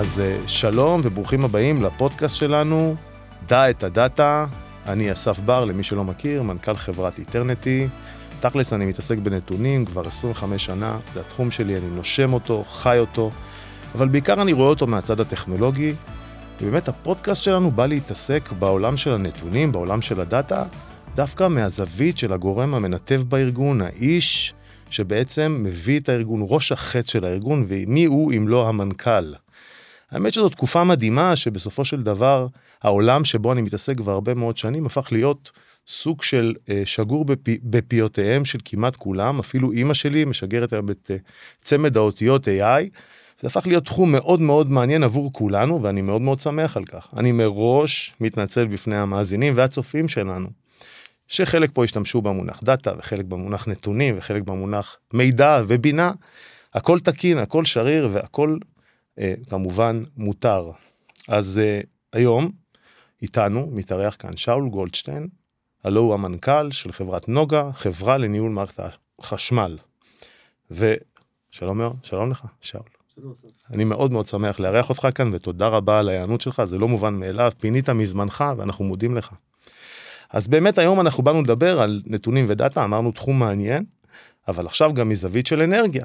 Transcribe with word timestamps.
אז 0.00 0.20
אה, 0.20 0.38
שלום 0.46 1.00
וברוכים 1.04 1.44
הבאים 1.44 1.82
לפודקאסט 1.82 2.36
שלנו, 2.36 2.96
דע 3.48 3.70
את 3.70 3.82
הדאטה. 3.82 4.46
אני 4.86 5.12
אסף 5.12 5.38
בר, 5.38 5.64
למי 5.64 5.82
שלא 5.82 6.04
מכיר, 6.04 6.42
מנכ"ל 6.42 6.76
חברת 6.76 7.18
איטרנטי. 7.18 7.88
תכלס 8.40 8.72
אני 8.72 8.86
מתעסק 8.86 9.18
בנתונים 9.18 9.84
כבר 9.84 10.06
25 10.06 10.64
שנה, 10.64 10.98
זה 11.14 11.20
התחום 11.20 11.50
שלי, 11.50 11.76
אני 11.76 11.86
נושם 11.90 12.32
אותו, 12.32 12.64
חי 12.64 12.98
אותו, 12.98 13.30
אבל 13.94 14.08
בעיקר 14.08 14.42
אני 14.42 14.52
רואה 14.52 14.68
אותו 14.68 14.86
מהצד 14.86 15.20
הטכנולוגי. 15.20 15.94
ובאמת 16.60 16.88
הפודקאסט 16.88 17.42
שלנו 17.42 17.70
בא 17.70 17.86
להתעסק 17.86 18.52
בעולם 18.58 18.96
של 18.96 19.12
הנתונים, 19.12 19.72
בעולם 19.72 20.02
של 20.02 20.20
הדאטה, 20.20 20.64
דווקא 21.14 21.48
מהזווית 21.48 22.18
של 22.18 22.32
הגורם 22.32 22.74
המנתב 22.74 23.22
בארגון, 23.28 23.80
האיש 23.80 24.54
שבעצם 24.90 25.60
מביא 25.62 26.00
את 26.00 26.08
הארגון, 26.08 26.40
ראש 26.48 26.72
החץ 26.72 27.10
של 27.10 27.24
הארגון, 27.24 27.64
ומי 27.68 28.04
הוא 28.04 28.32
אם 28.32 28.48
לא 28.48 28.68
המנכ"ל. 28.68 29.32
האמת 30.10 30.32
שזו 30.32 30.48
תקופה 30.48 30.84
מדהימה 30.84 31.36
שבסופו 31.36 31.84
של 31.84 32.02
דבר 32.02 32.46
העולם 32.82 33.24
שבו 33.24 33.52
אני 33.52 33.62
מתעסק 33.62 33.96
כבר 33.96 34.12
הרבה 34.12 34.34
מאוד 34.34 34.56
שנים 34.56 34.86
הפך 34.86 35.08
להיות 35.12 35.50
סוג 35.86 36.22
של 36.22 36.54
אה, 36.68 36.82
שגור 36.84 37.24
בפי, 37.24 37.58
בפיותיהם 37.62 38.44
של 38.44 38.58
כמעט 38.64 38.96
כולם, 38.96 39.38
אפילו 39.38 39.72
אימא 39.72 39.94
שלי 39.94 40.24
משגרת 40.24 40.72
היום 40.72 40.90
את 40.90 41.10
אה, 41.10 41.16
צמד 41.60 41.96
האותיות 41.96 42.48
AI. 42.48 42.88
זה 43.40 43.46
הפך 43.46 43.66
להיות 43.66 43.84
תחום 43.84 44.12
מאוד 44.12 44.40
מאוד 44.40 44.70
מעניין 44.70 45.04
עבור 45.04 45.32
כולנו 45.32 45.82
ואני 45.82 46.02
מאוד 46.02 46.22
מאוד 46.22 46.40
שמח 46.40 46.76
על 46.76 46.84
כך. 46.84 47.08
אני 47.16 47.32
מראש 47.32 48.14
מתנצל 48.20 48.66
בפני 48.66 48.96
המאזינים 48.96 49.52
והצופים 49.56 50.08
שלנו. 50.08 50.48
שחלק 51.28 51.70
פה 51.72 51.84
השתמשו 51.84 52.22
במונח 52.22 52.60
דאטה 52.64 52.92
וחלק 52.98 53.24
במונח 53.24 53.68
נתונים 53.68 54.14
וחלק 54.18 54.42
במונח 54.42 54.96
מידע 55.12 55.62
ובינה. 55.68 56.12
הכל 56.74 57.00
תקין, 57.00 57.38
הכל 57.38 57.64
שריר 57.64 58.08
והכל 58.12 58.56
כמובן 59.48 60.02
מותר. 60.16 60.70
אז 61.28 61.58
אה, 61.58 61.80
היום 62.12 62.50
איתנו 63.22 63.68
מתארח 63.72 64.16
כאן 64.18 64.36
שאול 64.36 64.68
גולדשטיין, 64.68 65.28
הלו 65.84 66.00
הוא 66.00 66.14
המנכ"ל 66.14 66.70
של 66.70 66.92
חברת 66.92 67.28
נוגה, 67.28 67.70
חברה 67.74 68.18
לניהול 68.18 68.50
מערכת 68.50 68.80
החשמל. 69.18 69.78
ושלום 70.70 71.80
שלום 72.02 72.30
לך, 72.30 72.44
שאול. 72.60 72.82
אני 73.70 73.84
מאוד 73.84 74.12
מאוד 74.12 74.26
שמח 74.26 74.60
לארח 74.60 74.90
אותך 74.90 75.08
כאן 75.14 75.30
ותודה 75.32 75.68
רבה 75.68 75.98
על 75.98 76.08
ההיענות 76.08 76.40
שלך, 76.40 76.64
זה 76.64 76.78
לא 76.78 76.88
מובן 76.88 77.14
מאליו, 77.14 77.52
פינית 77.58 77.88
מזמנך 77.90 78.44
ואנחנו 78.56 78.84
מודים 78.84 79.16
לך. 79.16 79.34
אז 80.30 80.48
באמת 80.48 80.78
היום 80.78 81.00
אנחנו 81.00 81.22
באנו 81.22 81.42
לדבר 81.42 81.80
על 81.80 82.02
נתונים 82.06 82.44
ודאטה, 82.48 82.84
אמרנו 82.84 83.12
תחום 83.12 83.38
מעניין, 83.38 83.84
אבל 84.48 84.66
עכשיו 84.66 84.94
גם 84.94 85.08
מזווית 85.08 85.46
של 85.46 85.62
אנרגיה. 85.62 86.04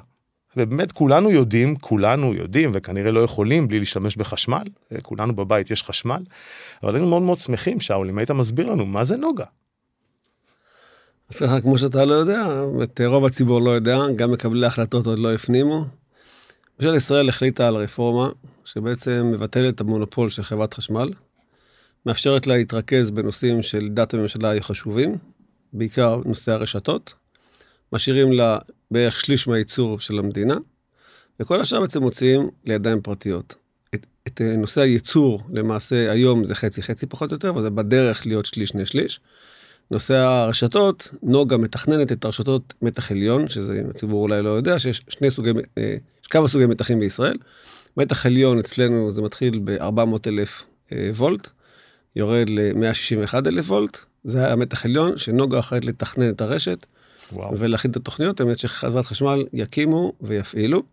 ובאמת 0.58 0.92
כולנו 0.92 1.32
יודעים, 1.32 1.76
כולנו 1.76 2.34
יודעים 2.34 2.72
וכנראה 2.74 3.12
לא 3.12 3.20
יכולים 3.20 3.68
בלי 3.68 3.80
להשתמש 3.80 4.16
בחשמל, 4.18 4.64
כולנו 5.02 5.36
בבית 5.36 5.72
יש 5.72 5.84
חשמל, 5.84 6.24
אבל 6.84 6.96
היינו 6.96 7.10
מאוד 7.10 7.22
מאוד 7.22 7.40
שמחים, 7.40 7.80
שאול, 7.80 8.10
אם 8.10 8.18
היית 8.18 8.32
מסביר 8.32 8.66
לנו 8.66 8.86
מה 8.86 9.04
זה 9.04 9.18
נוגה. 9.18 9.46
אז 11.30 11.38
ככה, 11.38 11.62
כמו 11.62 11.78
שאתה 11.78 12.06
לא 12.06 12.14
יודע, 12.14 12.64
את 12.84 13.02
רוב 13.06 13.26
הציבור 13.26 13.62
לא 13.62 13.70
יודע, 13.70 13.98
גם 14.16 14.32
מקבלי 14.32 14.66
ההחלטות 14.66 15.06
עוד 15.06 15.20
לא 15.20 15.34
הפנימו. 15.34 15.86
ממשלת 16.80 16.96
ישראל 16.96 17.30
החליטה 17.30 17.68
על 17.68 17.76
רפורמה 17.76 18.30
שבעצם 18.66 19.32
מבטלת 19.34 19.76
את 19.76 19.82
המונופול 19.82 20.30
של 20.30 20.44
חברת 20.44 20.74
חשמל, 20.74 21.10
מאפשרת 22.06 22.48
לה 22.48 22.58
להתרכז 22.58 23.12
בנושאים 23.12 23.62
של 23.62 23.90
דת 23.90 24.14
וממשלה 24.14 24.62
חשובים, 24.62 25.18
בעיקר 25.74 26.22
נושאי 26.26 26.54
הרשתות, 26.54 27.14
משאירים 27.94 28.32
לה 28.32 28.58
בערך 28.92 29.20
שליש 29.20 29.48
מהייצור 29.48 30.00
של 30.00 30.20
המדינה, 30.20 30.56
וכל 31.40 31.62
השאר 31.62 31.82
בעצם 31.82 32.02
מוציאים 32.02 32.50
לידיים 32.66 33.02
פרטיות. 33.02 33.56
את, 33.96 34.06
את 34.28 34.42
נושא 34.58 34.82
הייצור, 34.82 35.44
למעשה 35.54 36.12
היום 36.12 36.46
זה 36.46 36.56
חצי 36.56 36.82
חצי 36.82 37.06
פחות 37.06 37.32
או 37.32 37.36
יותר, 37.36 37.50
אבל 37.50 37.62
זה 37.62 37.70
בדרך 37.70 38.26
להיות 38.26 38.46
שליש 38.46 38.70
שני 38.70 38.86
שליש. 38.86 39.20
נושא 39.92 40.14
הרשתות, 40.14 41.10
נוגה 41.24 41.58
מתכננת 41.58 42.12
את 42.12 42.26
הרשתות 42.26 42.74
מתח 42.82 43.12
עליון, 43.12 43.48
שזה 43.48 43.82
הציבור 43.90 44.22
אולי 44.22 44.42
לא 44.42 44.50
יודע, 44.50 44.80
שיש 44.80 45.02
שני 45.10 45.32
סוגי, 45.32 45.52
אה, 45.78 45.96
יש 46.22 46.28
כמה 46.28 46.48
סוגי 46.48 46.66
מתחים 46.66 47.00
בישראל. 47.00 47.38
מתח 47.98 48.26
עליון 48.26 48.60
אצלנו 48.60 49.12
זה 49.12 49.22
מתחיל 49.22 49.60
ב-400 49.64 50.28
אלף 50.28 50.64
אה, 50.92 51.12
וולט, 51.16 51.50
יורד 52.16 52.50
ל-161 52.50 53.34
אלף 53.48 53.70
וולט, 53.70 54.00
זה 54.24 54.52
המתח 54.52 54.86
עליון 54.86 55.18
שנוגה 55.18 55.60
אחראית 55.60 55.86
לתכנן 55.86 56.30
את 56.30 56.42
הרשת 56.42 56.86
ולהכין 57.58 57.92
את 57.92 57.96
התוכניות, 57.96 58.40
האמת 58.40 58.60
שחברת 58.60 59.06
חשמל 59.06 59.46
יקימו 59.54 60.14
ויפעילו. 60.22 60.84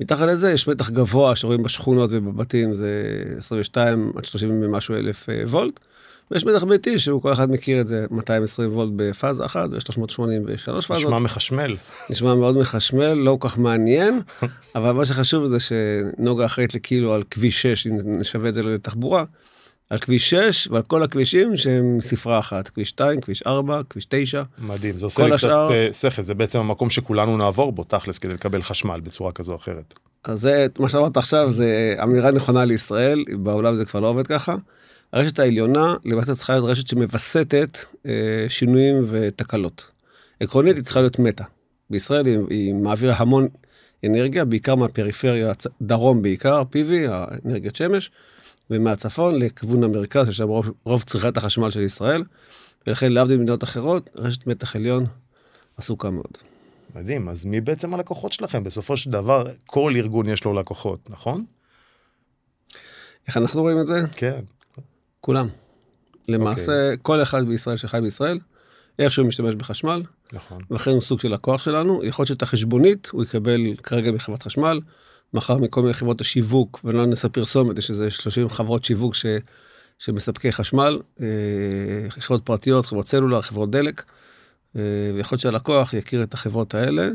מתחת 0.00 0.26
לזה 0.26 0.52
יש 0.52 0.68
מתח 0.68 0.90
גבוה 0.90 1.36
שרואים 1.36 1.62
בשכונות 1.62 2.10
ובבתים 2.12 2.74
זה 2.74 3.14
22 3.38 4.12
עד 4.16 4.24
30 4.24 4.62
ומשהו 4.62 4.94
אלף 4.94 5.28
אה, 5.28 5.42
וולט. 5.46 5.80
ויש 6.30 6.44
מתח 6.44 6.64
ביתי 6.64 6.98
שהוא 6.98 7.22
כל 7.22 7.32
אחד 7.32 7.50
מכיר 7.50 7.80
את 7.80 7.86
זה 7.86 8.06
220 8.10 8.72
וולט 8.72 8.92
בפאזה 8.96 9.44
אחת 9.44 9.68
ו-383 9.72 10.64
פאזות. 10.66 10.90
נשמע 10.90 11.20
מחשמל. 11.20 11.76
נשמע 12.10 12.34
מאוד 12.34 12.56
מחשמל, 12.56 13.12
לא 13.12 13.36
כל 13.40 13.48
כך 13.48 13.58
מעניין, 13.58 14.20
אבל 14.74 14.92
מה 14.92 15.04
שחשוב 15.04 15.46
זה 15.46 15.56
שנוגה 15.60 16.46
אחראית 16.46 16.74
לכאילו 16.74 17.14
על 17.14 17.22
כביש 17.30 17.62
6, 17.62 17.86
אם 17.86 17.98
נשווה 18.04 18.48
את 18.48 18.54
זה 18.54 18.62
לתחבורה, 18.62 19.24
על 19.94 20.00
כביש 20.00 20.30
6 20.30 20.68
ועל 20.70 20.82
כל 20.82 21.02
הכבישים 21.02 21.56
שהם 21.56 21.98
ספרה 22.00 22.38
אחת, 22.38 22.68
כביש 22.68 22.88
2, 22.88 23.20
כביש 23.20 23.42
4, 23.42 23.80
כביש 23.90 24.06
9. 24.08 24.42
מדהים, 24.58 24.98
זה 24.98 25.06
עושה 25.06 25.26
לי 25.26 25.34
השאר... 25.34 25.68
קצת 25.90 26.10
שכל, 26.10 26.22
זה 26.22 26.34
בעצם 26.34 26.60
המקום 26.60 26.90
שכולנו 26.90 27.36
נעבור 27.36 27.72
בו 27.72 27.84
תכלס 27.84 28.18
כדי 28.18 28.32
לקבל 28.32 28.62
חשמל 28.62 29.00
בצורה 29.00 29.32
כזו 29.32 29.52
או 29.52 29.56
אחרת. 29.56 29.94
אז 30.24 30.40
זה, 30.40 30.66
מה 30.78 30.88
שאמרת 30.88 31.16
עכשיו 31.16 31.50
זה 31.50 31.96
אמירה 32.02 32.30
נכונה 32.30 32.64
לישראל, 32.64 33.24
בעולם 33.38 33.76
זה 33.76 33.84
כבר 33.84 34.00
לא 34.00 34.06
עובד 34.06 34.26
ככה. 34.26 34.54
הרשת 35.12 35.38
העליונה 35.38 35.94
למעשה 36.04 36.34
צריכה 36.34 36.52
להיות 36.52 36.68
רשת 36.68 36.88
שמווסתת 36.88 37.78
אה, 38.06 38.46
שינויים 38.48 39.04
ותקלות. 39.08 39.90
עקרונית 40.40 40.76
היא 40.76 40.84
צריכה 40.84 41.00
להיות 41.00 41.18
מתה. 41.18 41.44
בישראל 41.90 42.26
היא, 42.26 42.38
היא 42.50 42.74
מעבירה 42.74 43.14
המון 43.18 43.48
אנרגיה, 44.06 44.44
בעיקר 44.44 44.74
מהפריפריה, 44.74 45.52
דרום 45.82 46.22
בעיקר, 46.22 46.62
PV, 46.62 47.10
האנרגיית 47.10 47.76
שמש, 47.76 48.10
ומהצפון 48.70 49.38
לכיוון 49.38 49.84
המרכז, 49.84 50.30
ששם 50.30 50.48
רוב, 50.48 50.70
רוב 50.84 51.02
צריכת 51.02 51.36
החשמל 51.36 51.70
של 51.70 51.80
ישראל, 51.80 52.24
ולכן 52.86 53.12
להבדיל 53.12 53.36
ממדינות 53.36 53.64
אחרות, 53.64 54.10
רשת 54.16 54.46
מתח 54.46 54.76
עליון 54.76 55.06
עסוקה 55.76 56.10
מאוד. 56.10 56.38
מדהים, 56.94 57.28
אז 57.28 57.44
מי 57.44 57.60
בעצם 57.60 57.94
הלקוחות 57.94 58.32
שלכם? 58.32 58.64
בסופו 58.64 58.96
של 58.96 59.10
דבר, 59.10 59.46
כל 59.66 59.92
ארגון 59.96 60.28
יש 60.28 60.44
לו 60.44 60.52
לקוחות, 60.54 61.10
נכון? 61.10 61.44
איך 63.28 63.36
אנחנו 63.36 63.62
רואים 63.62 63.80
את 63.80 63.86
זה? 63.86 64.00
כן. 64.16 64.40
כולם. 65.20 65.48
למעשה, 66.28 66.72
okay. 66.72 66.92
אוקיי. 66.92 66.96
כל 67.02 67.22
אחד 67.22 67.46
בישראל 67.46 67.76
שחי 67.76 68.00
בישראל, 68.02 68.38
איכשהו 68.98 69.24
משתמש 69.24 69.54
בחשמל, 69.54 70.02
נכון. 70.32 70.62
ולכן 70.70 70.90
הוא 70.90 71.00
סוג 71.00 71.20
של 71.20 71.28
לקוח 71.32 71.62
שלנו. 71.62 72.04
יכול 72.04 72.22
להיות 72.22 72.28
שאת 72.28 72.42
החשבונית 72.42 73.08
הוא 73.12 73.22
יקבל 73.22 73.60
כרגע 73.82 74.12
מחברת 74.12 74.42
חשמל, 74.42 74.80
מחר 75.34 75.58
מכל 75.58 75.82
מיני 75.82 75.94
חברות 75.94 76.20
השיווק, 76.20 76.80
ולא 76.84 77.06
נעשה 77.06 77.28
פרסומת, 77.28 77.78
יש 77.78 77.90
איזה 77.90 78.10
30 78.10 78.48
חברות 78.48 78.84
שיווק 78.84 79.14
ש, 79.14 79.26
שמספקי 79.98 80.52
חשמל, 80.52 81.00
אה, 81.20 81.26
חברות 82.08 82.42
פרטיות, 82.46 82.86
חברות 82.86 83.08
סלולר, 83.08 83.42
חברות 83.42 83.70
דלק, 83.70 84.02
אה, 84.76 84.80
ויכול 85.14 85.36
להיות 85.36 85.42
שהלקוח 85.42 85.94
יכיר 85.94 86.22
את 86.22 86.34
החברות 86.34 86.74
האלה, 86.74 87.08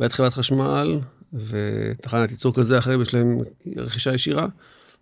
ואת 0.00 0.12
חברת 0.12 0.32
חשמל, 0.32 0.98
ותחנת 1.32 2.30
ייצור 2.30 2.54
כזה 2.54 2.78
אחרי, 2.78 3.02
יש 3.02 3.14
להם 3.14 3.38
רכישה 3.76 4.14
ישירה. 4.14 4.46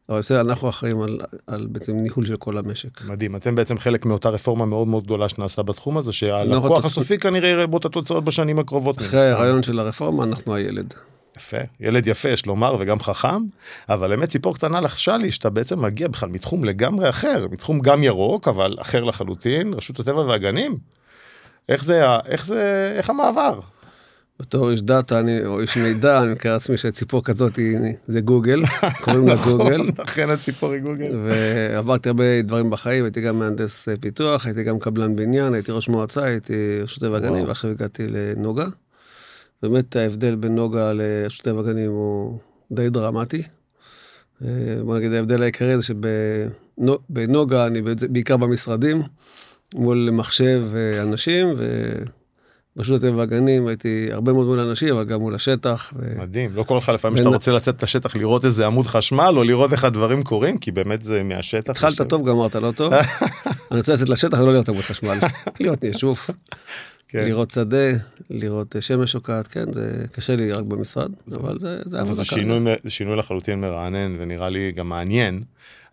אבל 0.09 0.19
בסדר, 0.19 0.41
אנחנו 0.41 0.69
אחראים 0.69 1.03
על, 1.03 1.21
על 1.47 1.67
בעצם 1.71 1.97
ניהול 1.97 2.25
של 2.27 2.37
כל 2.37 2.59
המשק. 2.59 3.05
מדהים, 3.05 3.37
אתם 3.37 3.55
בעצם 3.55 3.79
חלק 3.79 4.07
מאותה 4.07 4.29
רפורמה 4.29 4.67
מאוד 4.67 4.89
מאוד 4.89 5.05
גדולה 5.05 5.29
שנעשה 5.29 5.63
בתחום 5.63 5.99
הזה, 5.99 6.13
שהלקוח 6.13 6.85
הסופי 6.85 7.19
כנראה 7.19 7.49
יראה 7.49 7.67
בו 7.67 7.77
את 7.77 7.85
התוצאות 7.85 8.25
בשנים 8.25 8.59
הקרובות. 8.59 8.99
אחרי 8.99 9.31
הרעיון 9.31 9.63
של 9.63 9.79
הרפורמה, 9.79 10.25
אנחנו 10.25 10.55
הילד. 10.55 10.95
יפה, 11.37 11.57
ילד 11.81 12.07
יפה 12.07 12.29
יש 12.29 12.47
לומר 12.47 12.77
וגם 12.81 13.01
חכם, 13.01 13.43
אבל 13.89 14.09
באמת 14.09 14.29
ציפור 14.29 14.55
קטנה 14.55 14.81
לחשה 14.81 15.17
לי 15.17 15.31
שאתה 15.31 15.51
בעצם 15.51 15.83
מגיע 15.83 16.09
בכלל 16.09 16.29
מתחום 16.29 16.65
לגמרי 16.65 17.09
אחר, 17.09 17.47
מתחום 17.51 17.81
גם 17.81 18.03
ירוק 18.03 18.49
אבל 18.49 18.77
אחר 18.81 19.05
לחלוטין, 19.05 19.75
רשות 19.75 20.01
הטבע 20.01 20.21
והגנים. 20.21 20.79
איך 21.69 21.85
זה, 21.85 22.03
איך 22.27 22.47
זה, 22.47 22.93
איך 22.97 23.11
המעבר? 23.11 23.61
בתור 24.41 24.71
איש 24.71 24.83
דאטה 24.83 25.19
אני, 25.19 25.47
או 25.47 25.61
איש 25.61 25.77
מידע, 25.77 26.23
אני 26.23 26.33
מכיר 26.33 26.53
לעצמי 26.53 26.77
שציפור 26.77 27.25
כזאת 27.25 27.57
היא, 27.57 27.79
זה 28.09 28.21
גוגל, 28.21 28.63
קוראים 29.05 29.29
לה 29.29 29.35
נכון, 29.35 29.59
גוגל. 29.59 29.81
אכן 30.05 30.31
הציפור 30.31 30.73
היא 30.73 30.81
גוגל. 30.81 31.19
ועברתי 31.25 32.09
הרבה 32.09 32.43
דברים 32.43 32.71
בחיים, 32.71 33.05
הייתי 33.05 33.21
גם 33.21 33.39
מהנדס 33.39 33.89
אה, 33.89 33.95
פיתוח, 34.01 34.47
הייתי 34.47 34.63
גם 34.63 34.79
קבלן 34.79 35.17
בניין, 35.17 35.55
הייתי 35.55 35.73
ראש 35.73 35.89
מועצה, 35.89 36.25
הייתי 36.25 36.79
רשות 36.83 37.01
טבע 37.01 37.19
ועכשיו 37.47 37.71
הגעתי 37.71 38.07
לנוגה. 38.09 38.67
באמת 39.63 39.97
ההבדל 39.97 40.35
בין 40.35 40.55
נוגה 40.55 40.93
לרשות 40.93 41.45
טבע 41.45 41.61
הגנים 41.61 41.91
הוא 41.91 42.39
די 42.73 42.91
דרמטי. 42.91 43.43
אה, 44.45 44.49
בוא 44.85 44.99
נגיד 44.99 45.13
ההבדל 45.13 45.43
העיקרי 45.43 45.79
זה 45.79 45.83
שבנוגה 45.83 47.67
אני 47.67 47.83
בעיקר 48.11 48.37
במשרדים, 48.37 49.03
מול 49.75 50.09
מחשב 50.13 50.63
ואנשים, 50.73 51.55
ו... 51.57 51.93
ברשות 52.77 53.05
הטבע 53.05 53.17
והגנים 53.17 53.67
הייתי 53.67 54.09
הרבה 54.13 54.33
מאוד 54.33 54.47
מול 54.47 54.61
אנשים, 54.61 54.95
אבל 54.95 55.05
גם 55.05 55.21
מול 55.21 55.35
השטח. 55.35 55.93
ו... 55.97 56.21
מדהים, 56.21 56.51
לא 56.55 56.63
קורה 56.63 56.81
לך 56.81 56.89
לפעמים 56.89 57.17
שאתה 57.17 57.29
רוצה 57.29 57.53
לצאת 57.53 57.83
לשטח 57.83 58.17
לראות 58.17 58.45
איזה 58.45 58.67
עמוד 58.67 58.87
חשמל 58.87 59.35
או 59.37 59.43
לראות 59.43 59.73
איך 59.73 59.85
הדברים 59.85 60.23
קורים 60.23 60.59
כי 60.59 60.71
באמת 60.71 61.05
זה 61.05 61.23
מהשטח. 61.23 61.71
התחלת 61.71 62.03
טוב, 62.03 62.29
גמרת 62.29 62.55
לא 62.55 62.71
טוב. 62.71 62.93
אני 63.71 63.79
רוצה 63.79 63.93
לצאת 63.93 64.09
לשטח 64.09 64.39
ולא 64.39 64.53
לראות 64.53 64.69
עמוד 64.69 64.83
חשמל. 64.83 65.19
לראות 65.61 65.85
יישוב, 65.85 66.21
כן. 67.13 67.25
לראות 67.25 67.51
שדה, 67.51 67.91
לראות 68.31 68.77
אה, 68.77 68.81
שמש 68.81 69.13
שוקעת, 69.13 69.49
כן, 69.49 69.73
זה 69.73 70.05
קשה 70.13 70.37
לי 70.37 70.53
רק 70.53 70.65
במשרד, 70.65 71.13
אבל 71.35 71.59
זה 71.59 71.83
זה 71.85 72.01
אבל 72.01 72.15
זה. 72.15 72.25
שינוי, 72.25 72.75
זה 72.85 72.91
שינוי 72.91 73.17
לחלוטין 73.17 73.61
מרענן 73.61 74.17
ונראה 74.19 74.49
לי 74.49 74.73
גם 74.73 74.89
מעניין. 74.89 75.43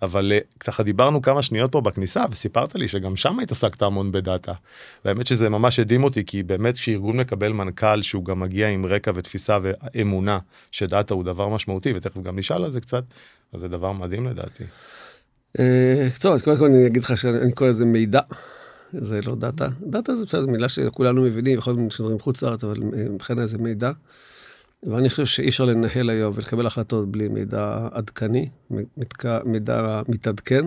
אבל 0.01 0.31
אה, 0.31 0.39
ככה 0.59 0.83
דיברנו 0.83 1.21
כמה 1.21 1.41
שניות 1.41 1.71
פה 1.71 1.81
בכניסה 1.81 2.25
וסיפרת 2.31 2.75
לי 2.75 2.87
שגם 2.87 3.15
שם 3.15 3.39
התעסקת 3.39 3.81
המון 3.81 4.11
בדאטה. 4.11 4.53
והאמת 5.05 5.27
שזה 5.27 5.49
ממש 5.49 5.79
הדהים 5.79 6.03
אותי 6.03 6.25
כי 6.25 6.43
באמת 6.43 6.75
כשארגון 6.75 7.17
מקבל 7.17 7.51
מנכ"ל 7.51 8.01
שהוא 8.01 8.25
גם 8.25 8.39
מגיע 8.39 8.67
עם 8.67 8.85
רקע 8.85 9.11
ותפיסה 9.15 9.57
ואמונה 9.61 10.39
שדאטה 10.71 11.13
הוא 11.13 11.23
דבר 11.23 11.47
משמעותי 11.47 11.93
ותכף 11.95 12.21
גם 12.21 12.39
נשאל 12.39 12.63
על 12.63 12.71
זה 12.71 12.81
קצת 12.81 13.03
אז 13.53 13.59
זה 13.59 13.67
דבר 13.67 13.91
מדהים 13.91 14.27
לדעתי. 14.27 14.63
אה, 15.59 16.07
טוב, 16.21 16.33
אז 16.33 16.41
קודם 16.41 16.57
כל 16.57 16.65
אני 16.65 16.87
אגיד 16.87 17.03
לך 17.03 17.17
שאני 17.17 17.51
קורא 17.51 17.69
לזה 17.69 17.85
מידע, 17.85 18.21
זה 18.93 19.21
לא 19.21 19.35
דאטה. 19.35 19.67
דאטה 19.81 20.15
זה 20.15 20.25
בסדר, 20.25 20.45
מילה 20.45 20.69
שכולנו 20.69 21.21
מבינים, 21.21 21.57
יכול 21.57 21.73
להיות 21.73 21.91
שמדברים 21.91 22.19
חוץ 22.19 22.41
לארץ, 22.43 22.63
אבל 22.63 22.77
אה, 22.83 23.09
מבחינת 23.09 23.47
זה 23.47 23.57
מידע. 23.57 23.91
ואני 24.83 25.09
חושב 25.09 25.25
שאי 25.25 25.49
אפשר 25.49 25.65
לנהל 25.65 26.09
היום 26.09 26.33
ולקבל 26.35 26.67
החלטות 26.67 27.11
בלי 27.11 27.27
מידע 27.27 27.87
עדכני, 27.91 28.49
מתק- 28.71 29.45
מידע 29.45 30.01
מתעדכן, 30.07 30.65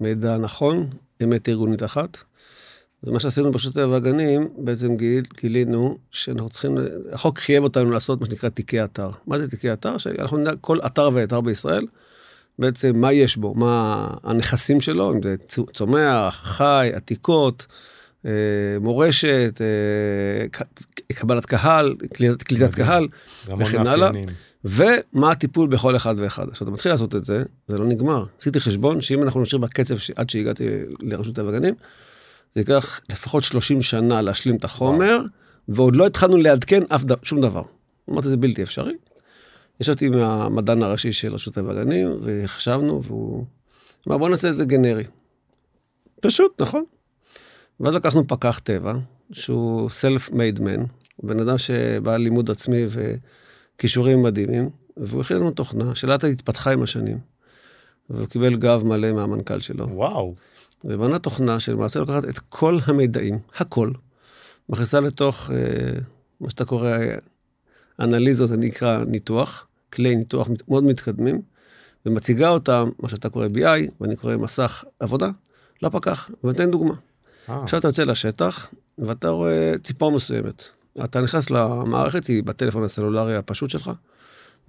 מידע 0.00 0.36
נכון, 0.36 0.86
אמת 1.22 1.48
ארגונית 1.48 1.82
אחת. 1.82 2.18
ומה 3.04 3.20
שעשינו 3.20 3.52
ברשות 3.52 3.76
הטבע 3.76 3.88
והגנים, 3.88 4.48
בעצם 4.58 4.96
גיל, 4.96 5.24
גילינו 5.40 5.98
שאנחנו 6.10 6.48
צריכים, 6.48 6.78
החוק 7.12 7.38
חייב 7.38 7.62
אותנו 7.64 7.90
לעשות 7.90 8.20
מה 8.20 8.26
שנקרא 8.26 8.48
תיקי 8.48 8.84
אתר. 8.84 9.10
מה 9.26 9.38
זה 9.38 9.50
תיקי 9.50 9.72
אתר? 9.72 9.98
שאנחנו 9.98 10.36
נדע 10.36 10.52
כל 10.60 10.78
אתר 10.86 11.10
ואתר 11.14 11.40
בישראל, 11.40 11.86
בעצם 12.58 13.00
מה 13.00 13.12
יש 13.12 13.36
בו, 13.36 13.54
מה 13.54 14.06
הנכסים 14.24 14.80
שלו, 14.80 15.12
אם 15.12 15.22
זה 15.22 15.36
צו- 15.48 15.66
צומח, 15.72 16.40
חי, 16.44 16.90
עתיקות, 16.94 17.66
אה, 18.26 18.30
מורשת, 18.80 19.60
אה, 19.60 20.62
קבלת 21.12 21.46
קהל, 21.46 21.94
קליטת, 22.14 22.42
קליטת. 22.42 22.74
קהל, 22.74 23.08
וכן 23.58 23.86
הלאה. 23.86 24.10
ומה 24.64 25.30
הטיפול 25.30 25.68
בכל 25.68 25.96
אחד 25.96 26.14
ואחד. 26.18 26.48
עכשיו, 26.48 26.64
אתה 26.68 26.74
מתחיל 26.74 26.92
לעשות 26.92 27.14
את 27.14 27.24
זה, 27.24 27.42
זה 27.68 27.78
לא 27.78 27.84
נגמר. 27.84 28.24
עשיתי 28.40 28.60
חשבון 28.60 29.00
שאם 29.00 29.22
אנחנו 29.22 29.40
נמשיך 29.40 29.60
בקצב 29.60 29.98
ש... 29.98 30.10
עד 30.16 30.30
שהגעתי 30.30 30.68
לרשות 31.00 31.32
הטבע 31.38 31.46
והגנים, 31.50 31.74
זה 32.54 32.60
ייקח 32.60 33.00
לפחות 33.10 33.42
30 33.42 33.82
שנה 33.82 34.22
להשלים 34.22 34.56
את 34.56 34.64
החומר, 34.64 35.20
ועוד 35.68 35.96
לא 35.96 36.06
התחלנו 36.06 36.36
לעדכן 36.36 36.82
אף 36.88 37.04
ד... 37.04 37.24
שום 37.24 37.40
דבר. 37.40 37.62
אמרתי, 38.10 38.28
זה 38.28 38.36
בלתי 38.36 38.62
אפשרי. 38.62 38.92
ישבתי 39.80 40.06
עם 40.06 40.14
המדען 40.14 40.82
הראשי 40.82 41.12
של 41.12 41.34
רשות 41.34 41.56
הטבע 41.56 41.68
והגנים, 41.68 42.20
וחשבנו, 42.22 43.02
והוא 43.02 43.44
אמר, 44.08 44.18
בוא 44.18 44.28
נעשה 44.28 44.48
את 44.48 44.56
זה 44.56 44.64
גנרי. 44.64 45.04
פשוט, 46.20 46.62
נכון. 46.62 46.84
ואז 47.80 47.94
לקחנו 47.94 48.26
פקח 48.26 48.60
טבע, 48.64 48.94
שהוא 49.32 49.90
self-made 49.90 50.58
man, 50.58 50.80
בן 51.22 51.40
אדם 51.40 51.58
שבעל 51.58 52.20
לימוד 52.20 52.50
עצמי 52.50 52.84
וכישורים 52.88 54.22
מדהימים, 54.22 54.70
והוא 54.96 55.20
הכין 55.20 55.36
לנו 55.36 55.50
תוכנה 55.50 55.94
שלאט 55.94 56.24
התפתחה 56.24 56.72
עם 56.72 56.82
השנים. 56.82 57.18
והוא 58.10 58.26
קיבל 58.26 58.56
גב 58.56 58.84
מלא 58.84 59.12
מהמנכ"ל 59.12 59.60
שלו. 59.60 59.88
וואו. 59.88 60.34
ובנה 60.84 61.18
תוכנה 61.18 61.60
שלמעשה 61.60 62.00
לוקחת 62.00 62.24
את 62.28 62.38
כל 62.38 62.78
המידעים, 62.86 63.38
הכל, 63.56 63.90
מכניסה 64.68 65.00
לתוך 65.00 65.50
אה, 65.50 66.00
מה 66.40 66.50
שאתה 66.50 66.64
קורא 66.64 66.96
אנליזות, 68.00 68.48
זה 68.48 68.56
נקרא 68.56 69.04
ניתוח, 69.04 69.66
כלי 69.92 70.16
ניתוח 70.16 70.48
מאוד 70.68 70.84
מתקדמים, 70.84 71.40
ומציגה 72.06 72.48
אותם, 72.48 72.88
מה 72.98 73.08
שאתה 73.08 73.28
קורא 73.28 73.46
BI, 73.46 73.90
ואני 74.00 74.16
קורא 74.16 74.36
מסך 74.36 74.84
עבודה, 75.00 75.30
לפקח. 75.82 76.30
ונותן 76.44 76.70
דוגמה. 76.70 76.94
אה, 77.48 77.62
עכשיו 77.62 77.80
אתה 77.80 77.88
יוצא 77.88 78.04
לשטח, 78.04 78.70
ואתה 78.98 79.28
רואה 79.28 79.72
ציפור 79.82 80.12
מסוימת. 80.12 80.64
אתה 81.04 81.20
נכנס 81.20 81.50
למערכת, 81.50 82.26
היא 82.26 82.42
בטלפון 82.42 82.84
הסלולרי 82.84 83.36
הפשוט 83.36 83.70
שלך. 83.70 83.90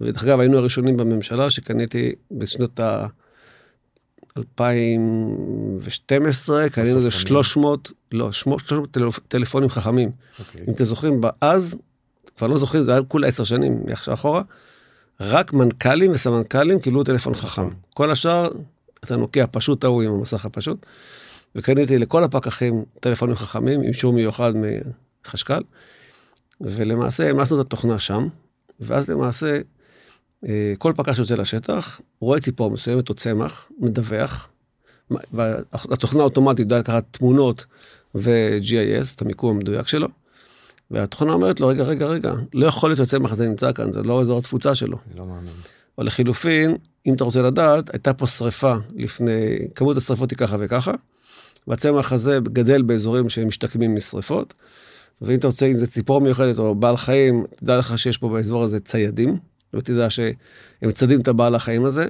ודרך 0.00 0.24
אגב, 0.24 0.40
היינו 0.40 0.58
הראשונים 0.58 0.96
בממשלה 0.96 1.50
שקניתי 1.50 2.12
בשנות 2.30 2.80
ה... 2.80 3.06
2012, 4.38 6.68
קנינו 6.68 6.96
איזה 6.96 7.08
מסופונים. 7.08 7.26
300, 7.26 7.90
לא, 8.12 8.32
300 8.32 8.60
טלפ- 8.96 9.20
טלפונים 9.28 9.68
חכמים. 9.70 10.10
אוקיי. 10.38 10.64
אם 10.68 10.72
אתם 10.72 10.84
זוכרים, 10.84 11.20
אז, 11.40 11.76
כבר 12.40 12.46
לא 12.46 12.58
זוכרים, 12.58 12.84
זה 12.84 12.92
היה 12.92 13.02
כולה 13.02 13.26
עשר 13.26 13.44
שנים 13.44 13.82
מעכשיו 13.86 14.14
אחורה, 14.14 14.42
רק 15.20 15.52
מנכ"לים 15.52 16.10
וסמנכ"לים 16.10 16.80
קיבלו 16.80 17.04
טלפון 17.04 17.34
חכם. 17.34 17.68
כל 17.94 18.10
השאר, 18.10 18.48
אתה 19.04 19.16
נוקע 19.16 19.44
פשוט 19.50 19.84
ההוא 19.84 20.02
עם 20.02 20.12
המסך 20.12 20.44
הפשוט. 20.44 20.86
וקניתי 21.54 21.98
לכל 21.98 22.24
הפקחים 22.24 22.84
טלפונים 23.00 23.34
חכמים 23.34 23.80
עם 23.80 23.86
אישור 23.86 24.12
מיוחד 24.12 24.52
מחשכ"ל, 25.24 25.60
ולמעשה 26.60 27.30
המלצנו 27.30 27.60
את 27.60 27.66
התוכנה 27.66 27.98
שם, 27.98 28.28
ואז 28.80 29.10
למעשה 29.10 29.60
אה, 30.48 30.72
כל 30.78 30.92
פקח 30.96 31.16
שיוצא 31.16 31.34
לשטח, 31.34 32.00
רואה 32.20 32.40
ציפור 32.40 32.70
מסוימת 32.70 33.08
או 33.08 33.14
צמח, 33.14 33.70
מדווח, 33.78 34.50
והתוכנה 35.32 36.20
האוטומטית 36.20 36.60
יודעת 36.60 36.88
לקחת 36.88 37.04
תמונות 37.10 37.66
ו-GIS, 38.14 39.14
את 39.16 39.22
המיקום 39.22 39.56
המדויק 39.56 39.88
שלו, 39.88 40.08
והתוכנה 40.90 41.32
אומרת 41.32 41.60
לו, 41.60 41.68
רגע, 41.68 41.82
רגע, 41.82 42.06
רגע, 42.06 42.32
לא 42.54 42.66
יכול 42.66 42.90
להיות 42.90 42.96
שהצמח 42.96 43.32
הזה 43.32 43.48
נמצא 43.48 43.72
כאן, 43.72 43.92
זה 43.92 44.02
לא 44.02 44.20
אזור 44.20 44.38
התפוצה 44.38 44.74
שלו. 44.74 44.98
אני 45.10 45.18
לא 45.18 45.26
מאמין. 45.26 45.52
או 45.98 46.04
לחילופין, 46.04 46.76
אם 47.06 47.14
אתה 47.14 47.24
רוצה 47.24 47.42
לדעת, 47.42 47.94
הייתה 47.94 48.12
פה 48.12 48.26
שריפה 48.26 48.74
לפני, 48.94 49.58
כמות 49.74 49.96
השריפות 49.96 50.30
היא 50.30 50.38
ככה 50.38 50.56
וככה, 50.60 50.92
והצמח 51.66 52.12
הזה 52.12 52.38
גדל 52.42 52.82
באזורים 52.82 53.28
שמשתקמים 53.28 53.94
משריפות, 53.94 54.54
ואם 55.22 55.38
אתה 55.38 55.46
רוצה, 55.46 55.66
אם 55.66 55.76
זה 55.76 55.86
ציפור 55.86 56.20
מיוחדת 56.20 56.58
או 56.58 56.74
בעל 56.74 56.96
חיים, 56.96 57.44
תדע 57.56 57.78
לך 57.78 57.98
שיש 57.98 58.18
פה 58.18 58.28
באזור 58.28 58.62
הזה 58.62 58.80
ציידים, 58.80 59.38
ותדע 59.74 60.10
שהם 60.10 60.34
מצדים 60.82 61.20
את 61.20 61.28
הבעל 61.28 61.54
החיים 61.54 61.84
הזה, 61.84 62.06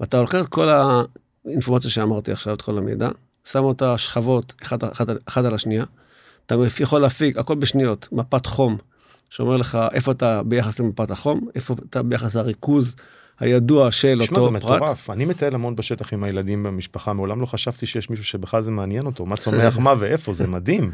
ואתה 0.00 0.20
לוקח 0.20 0.44
את 0.44 0.48
כל 0.48 0.68
האינפורמציה 0.68 1.90
שאמרתי 1.90 2.32
עכשיו, 2.32 2.54
את 2.54 2.62
כל 2.62 2.78
המידע, 2.78 3.10
שם 3.44 3.64
אותה 3.64 3.98
שכבות 3.98 4.54
אחת, 4.62 4.84
אחת, 4.84 5.08
אחת 5.28 5.44
על 5.44 5.54
השנייה, 5.54 5.84
אתה 6.48 6.56
יכול 6.80 7.00
להפיק, 7.00 7.36
הכל 7.36 7.54
בשניות, 7.54 8.08
מפת 8.12 8.46
חום, 8.46 8.76
שאומר 9.30 9.56
לך 9.56 9.78
איפה 9.92 10.12
אתה 10.12 10.42
ביחס 10.42 10.80
למפת 10.80 11.10
החום, 11.10 11.48
איפה 11.54 11.74
אתה 11.90 12.02
ביחס 12.02 12.36
לריכוז 12.36 12.96
הידוע 13.40 13.90
של 13.90 14.20
אותו 14.20 14.52
זה 14.52 14.60
פרט. 14.60 14.82
מטורף. 14.82 15.10
אני 15.10 15.24
מטייל 15.24 15.54
המון 15.54 15.76
בשטח 15.76 16.12
עם 16.12 16.24
הילדים 16.24 16.62
במשפחה, 16.62 17.12
מעולם 17.12 17.40
לא 17.40 17.46
חשבתי 17.46 17.86
שיש 17.86 18.10
מישהו 18.10 18.24
שבכלל 18.24 18.62
זה 18.62 18.70
מעניין 18.70 19.06
אותו, 19.06 19.26
מה 19.26 19.36
צומח 19.36 19.78
מה 19.84 19.94
ואיפה, 19.98 20.32
זה 20.32 20.46
מדהים. 20.46 20.90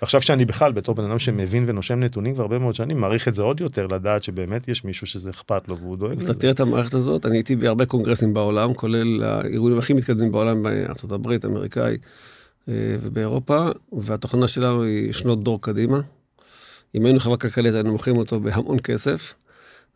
עכשיו 0.00 0.20
שאני 0.20 0.44
בכלל, 0.44 0.72
בתור 0.72 0.94
בן 0.94 1.04
אדם 1.04 1.18
שמבין 1.18 1.64
ונושם 1.66 2.00
נתונים 2.00 2.34
כבר 2.34 2.42
הרבה 2.42 2.58
מאוד 2.58 2.74
שנים, 2.74 3.00
מעריך 3.00 3.28
את 3.28 3.34
זה 3.34 3.42
עוד 3.42 3.60
יותר, 3.60 3.86
לדעת 3.86 4.22
שבאמת 4.22 4.68
יש 4.68 4.84
מישהו 4.84 5.06
שזה 5.06 5.30
אכפת 5.30 5.68
לו 5.68 5.78
והוא 5.78 5.96
דואג 5.96 6.22
אתה 6.22 6.30
לזה. 6.30 6.40
תראה 6.40 6.52
את 6.52 6.60
המערכת 6.60 6.94
הזאת, 6.94 7.26
אני 7.26 7.36
הייתי 7.36 7.56
בהרבה 7.56 7.86
קונגרסים 7.86 8.34
בעולם, 8.34 8.74
כולל 8.74 9.24
הארגונים 9.24 9.78
הכי 9.78 9.92
מתקדמים 9.92 10.32
בעולם 10.32 10.62
בארצות 10.62 11.12
הברית, 11.12 11.44
אמריקאי 11.44 11.96
ובאירופה, 12.68 13.68
והתוכנה 13.92 14.48
שלנו 14.48 14.82
היא 14.82 15.12
שנות 15.12 15.42
דור 15.42 15.62
קדימה. 15.62 16.00
אם 16.94 17.04
היינו 17.04 17.20
חברה 17.20 17.36
כלכלית 17.36 17.74
היינו 17.74 17.92
מוכרים 17.92 18.16
אותו 18.16 18.40
בהמון 18.40 18.78
כסף, 18.78 19.34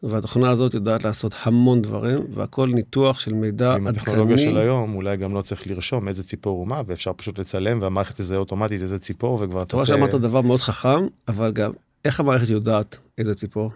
והתוכנה 0.03 0.51
הזאת 0.51 0.75
יודעת 0.75 1.05
לעשות 1.05 1.35
המון 1.43 1.83
דברים, 1.83 2.19
והכל 2.35 2.69
ניתוח 2.69 3.21
של 3.21 3.35
מידע 3.35 3.75
עם 3.75 3.87
הטכנולוגיה 3.87 4.37
עדכני. 4.37 4.51
של 4.53 4.59
היום, 4.59 4.95
אולי 4.95 5.17
גם 5.17 5.35
לא 5.35 5.43
צריך 5.43 5.67
לרשום 5.67 6.09
איזה 6.09 6.25
ציפור 6.25 6.59
הוא 6.59 6.67
מה, 6.67 6.83
ואפשר 6.87 7.13
פשוט 7.17 7.39
לצלם, 7.39 7.83
והמערכת 7.83 8.21
תזהה 8.21 8.39
אוטומטית 8.39 8.83
איזה 8.83 8.99
ציפור, 8.99 9.39
וכבר 9.43 9.63
אתה 9.63 9.77
רואה 9.77 9.87
שאמרת 9.87 10.15
דבר 10.15 10.41
מאוד 10.41 10.61
חכם, 10.61 11.07
אבל 11.29 11.53
גם 11.53 11.73
איך 12.05 12.21
המערכת 12.21 12.49
יודעת 12.49 12.99
איזה 13.19 13.35
ציפור? 13.35 13.71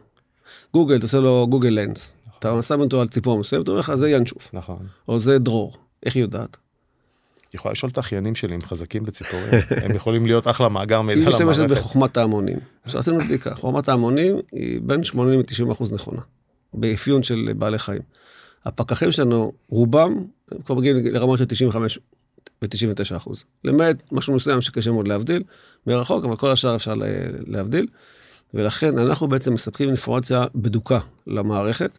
גוגל, 0.75 1.01
תעשה 1.01 1.21
לו 1.21 1.47
גוגל 1.51 1.69
לנס. 1.69 2.13
אתה 2.39 2.63
שם 2.63 2.81
אותו 2.81 3.01
על 3.01 3.09
ציפור 3.09 3.39
מסוימת, 3.39 3.67
הוא 3.67 3.73
אומר 3.73 3.81
לך, 3.81 3.95
זה 3.95 4.11
ינשוף, 4.11 4.51
נכון. 4.53 4.87
או 5.09 5.19
זה 5.19 5.39
דרור. 5.39 5.77
איך 6.07 6.17
היא 6.17 6.23
יודעת? 6.23 6.57
יכולה 7.55 7.73
לשאול 7.73 7.91
את 7.93 7.97
האחיינים 7.97 8.35
שלי, 8.35 8.55
הם 8.55 8.63
חזקים 8.63 9.03
בציפורים, 9.05 9.47
הם 9.85 9.95
יכולים 9.95 10.27
להיות 10.27 10.47
אחלה 10.49 10.69
מאגר 10.69 11.03
מידע 11.03 11.21
היא 11.21 11.29
משתמשת 11.29 11.59
למערכת. 11.59 11.77
בחוכמת 11.79 12.17
ההמונים. 12.17 12.59
עשינו 12.85 13.19
בדיקה, 13.19 13.55
חוכמת 13.55 13.89
ההמונים 13.89 14.37
היא 14.53 14.81
בין 14.83 15.05
80 15.05 15.41
ל-90 15.41 15.73
אחוז 15.73 15.93
נכונה, 15.93 16.21
באפיון 16.75 17.23
של 17.23 17.51
בעלי 17.57 17.79
חיים. 17.79 18.03
הפקחים 18.65 19.13
שלנו, 19.13 19.53
רובם, 19.69 20.15
הם 20.53 20.59
כבר 20.65 20.75
מגיעים 20.75 20.97
לרמות 20.97 21.39
של 21.39 21.45
95 21.45 21.99
ו-99 22.63 23.17
אחוז. 23.17 23.45
למעט 23.65 23.97
משהו 24.13 24.35
מסוים 24.35 24.61
שקשה 24.63 24.91
מאוד 24.93 25.09
להבדיל 25.09 25.43
מרחוק, 25.87 26.25
אבל 26.25 26.37
כל 26.37 26.51
השאר 26.51 26.77
אפשר 26.77 26.95
לה- 26.95 27.07
להבדיל. 27.47 27.87
ולכן 28.55 28.99
אנחנו 28.99 29.29
בעצם 29.29 29.55
מספקים 29.55 29.89
אינפורמציה 29.89 30.45
בדוקה 30.55 30.99
למערכת, 31.27 31.99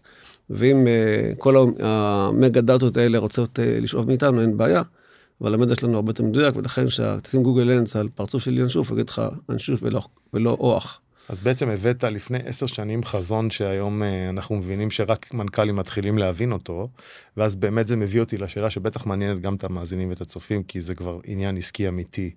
ואם 0.50 0.88
uh, 0.88 1.36
כל 1.38 1.56
המגה 1.80 2.62
דאטות 2.62 2.98
האלה 2.98 3.18
רוצות 3.18 3.60
uh, 3.60 3.82
לשאוב 3.82 4.08
מאיתנו, 4.08 4.42
אין 4.42 4.58
בעיה. 4.58 4.82
אבל 5.42 5.54
המידע 5.54 5.76
שלנו 5.76 5.96
הרבה 5.96 6.10
יותר 6.10 6.24
מדויק, 6.24 6.56
ולכן 6.56 6.88
כשתשים 6.88 7.44
גוגל 7.44 7.64
לנס 7.64 7.96
על 7.96 8.10
פרצוף 8.16 8.44
של 8.44 8.58
ינשוף, 8.58 8.90
הוא 8.90 8.96
יגיד 8.96 9.10
לך 9.10 9.22
אנשוף 9.50 9.84
ולא, 9.84 10.02
ולא 10.34 10.58
אוח. 10.60 11.02
אז 11.30 11.40
בעצם 11.40 11.70
הבאת 11.70 12.04
לפני 12.04 12.38
עשר 12.46 12.66
שנים 12.66 13.04
חזון 13.04 13.50
שהיום 13.50 14.04
אה, 14.04 14.30
אנחנו 14.30 14.56
מבינים 14.56 14.92
שרק 14.92 15.34
מנכ"לים 15.34 15.76
מתחילים 15.76 16.18
להבין 16.18 16.52
אותו, 16.52 16.88
ואז 17.38 17.56
באמת 17.56 17.88
זה 17.88 17.96
מביא 17.96 18.20
אותי 18.20 18.38
לשאלה 18.38 18.70
שבטח 18.70 19.06
מעניינת 19.06 19.42
גם 19.42 19.56
את 19.56 19.64
המאזינים 19.64 20.10
ואת 20.10 20.22
הצופים, 20.22 20.64
כי 20.64 20.82
זה 20.82 20.96
כבר 20.96 21.20
עניין 21.24 21.58
עסקי 21.58 21.88
אמיתי. 21.88 22.32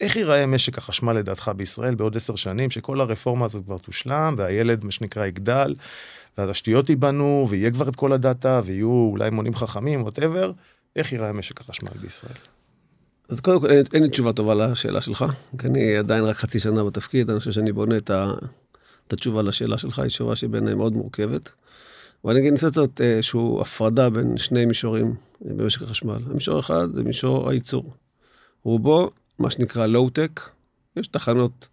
איך 0.00 0.16
ייראה 0.16 0.46
משק 0.46 0.78
החשמל 0.78 1.12
לדעתך 1.12 1.50
בישראל 1.56 1.94
בעוד 1.94 2.16
עשר 2.16 2.36
שנים, 2.36 2.70
שכל 2.70 3.00
הרפורמה 3.00 3.44
הזאת 3.44 3.64
כבר 3.64 3.78
תושלם, 3.78 4.34
והילד, 4.38 4.84
מה 4.84 4.90
שנקרא, 4.90 5.26
יגדל, 5.26 5.74
והתשתיות 6.38 6.90
ייבנו, 6.90 7.46
ויהיה 7.50 7.70
כבר 7.70 7.88
את 7.88 7.96
כל 7.96 8.12
הדאטה, 8.12 8.60
ויהיו 8.64 9.08
אולי 9.10 9.30
מונים 9.30 9.54
חכמים, 9.54 10.02
ווטאבר, 10.02 10.52
איך 10.96 11.12
ייראה 11.12 11.32
משק 11.32 11.60
החשמל 11.60 11.90
בישראל? 12.00 12.36
אז 13.28 13.40
קודם 13.40 13.60
כל, 13.60 13.70
אין, 13.70 13.84
אין 13.94 14.02
לי 14.02 14.10
תשובה 14.10 14.32
טובה 14.32 14.54
לשאלה 14.54 15.00
שלך, 15.00 15.24
כי 15.58 15.66
אני 15.66 15.96
עדיין 15.96 16.24
רק 16.24 16.36
חצי 16.36 16.58
שנה 16.58 16.84
בתפקיד, 16.84 17.30
אני 17.30 17.38
חושב 17.38 17.52
שאני 17.52 17.72
בונה 17.72 17.96
את, 17.96 18.10
ה, 18.10 18.32
את 19.06 19.12
התשובה 19.12 19.42
לשאלה 19.42 19.78
שלך, 19.78 19.98
היא 19.98 20.08
תשובה 20.08 20.36
שבעיניי 20.36 20.74
מאוד 20.74 20.92
מורכבת. 20.92 21.52
ואני 22.24 22.40
אגיד, 22.40 22.52
ניסיתי 22.52 22.66
לעשות 22.66 23.00
איזושהי 23.00 23.40
הפרדה 23.60 24.10
בין 24.10 24.36
שני 24.36 24.66
מישורים 24.66 25.14
במשק 25.40 25.82
החשמל. 25.82 26.18
המישור 26.26 26.60
אחד 26.60 26.92
זה 26.92 27.02
מישור 27.02 27.50
הייצור. 27.50 27.94
רובו, 28.62 29.10
מה 29.38 29.50
שנקרא 29.50 29.86
לואו-טק, 29.86 30.40
יש 30.96 31.06
תחנות 31.06 31.68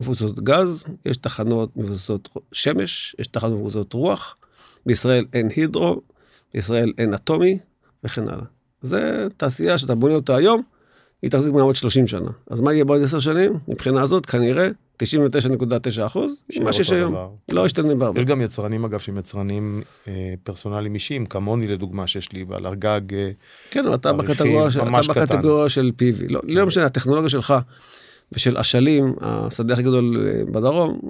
מבוססות 0.00 0.40
גז, 0.40 0.84
יש 1.04 1.16
תחנות 1.16 1.76
מבוססות 1.76 2.28
שמש, 2.52 3.16
יש 3.18 3.26
תחנות 3.26 3.58
מבוססות 3.58 3.92
רוח. 3.92 4.36
בישראל 4.86 5.24
אין 5.32 5.48
הידרו, 5.56 6.00
בישראל 6.54 6.92
אין 6.98 7.14
אטומי, 7.14 7.58
וכן 8.04 8.28
הלאה. 8.28 8.44
זה 8.82 9.26
תעשייה 9.36 9.78
שאתה 9.78 9.94
בונה 9.94 10.14
אותה 10.14 10.36
היום, 10.36 10.62
היא 11.22 11.30
תחזיק 11.30 11.52
מעמד 11.54 11.74
30 11.74 12.06
שנה. 12.06 12.30
אז 12.50 12.60
מה 12.60 12.72
יהיה 12.72 12.84
בעוד 12.84 13.02
10 13.02 13.20
שנים? 13.20 13.52
מבחינה 13.68 14.02
הזאת, 14.02 14.26
כנראה 14.26 14.68
99.9 15.02 16.06
אחוז, 16.06 16.42
מה 16.60 16.72
שיש 16.72 16.90
היום. 16.92 17.14
לא 17.48 17.66
ישתנה 17.66 17.94
בהרבה. 17.94 18.20
יש 18.20 18.26
גם 18.26 18.40
יצרנים, 18.40 18.84
אגב, 18.84 18.98
שהם 18.98 19.18
יצרנים 19.18 19.82
אה, 20.08 20.34
פרסונליים 20.42 20.94
אישיים, 20.94 21.26
כמוני 21.26 21.66
לדוגמה, 21.66 22.06
שיש 22.06 22.32
לי 22.32 22.44
על 22.50 22.66
ארגג. 22.66 23.14
אה, 23.14 23.30
כן, 23.70 23.94
אתה 23.94 24.12
בקטגוריה 24.12 24.68
אתה 24.68 25.12
בקטגוריה 25.14 25.68
של 25.68 25.90
PV. 25.98 26.24
לא, 26.28 26.40
כן. 26.40 26.48
לא 26.48 26.66
משנה, 26.66 26.84
הטכנולוגיה 26.84 27.30
שלך 27.30 27.54
ושל 28.32 28.58
אשלים, 28.58 29.14
השדה 29.20 29.74
הכי 29.74 29.82
גדול 29.82 30.26
אה, 30.26 30.44
בדרום, 30.52 31.00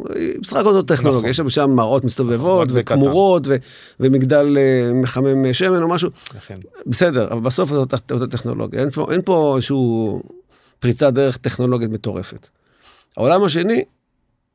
בסך 0.43 0.57
הכל 0.57 0.73
זאת 0.73 0.89
טכנולוגיה, 0.89 1.19
נכון. 1.19 1.31
יש 1.31 1.37
שם 1.37 1.49
שם 1.49 1.71
מראות 1.71 2.05
מסתובבות 2.05 2.69
וכמורות 2.73 3.47
ו- 3.47 3.57
ומגדל 4.01 4.57
אה, 4.59 4.93
מחמם 4.93 5.53
שמן 5.53 5.83
או 5.83 5.89
משהו, 5.89 6.11
נכון. 6.35 6.57
בסדר, 6.87 7.33
אבל 7.33 7.41
בסוף 7.41 7.71
זאת 7.71 7.95
אותה 8.11 8.27
טכנולוגיה, 8.27 8.81
אין 8.81 8.91
פה, 8.91 9.13
אין 9.13 9.23
פה 9.25 9.53
איזשהו 9.57 10.23
פריצת 10.79 11.13
דרך 11.13 11.37
טכנולוגית 11.37 11.91
מטורפת. 11.91 12.49
העולם 13.17 13.45
השני 13.45 13.85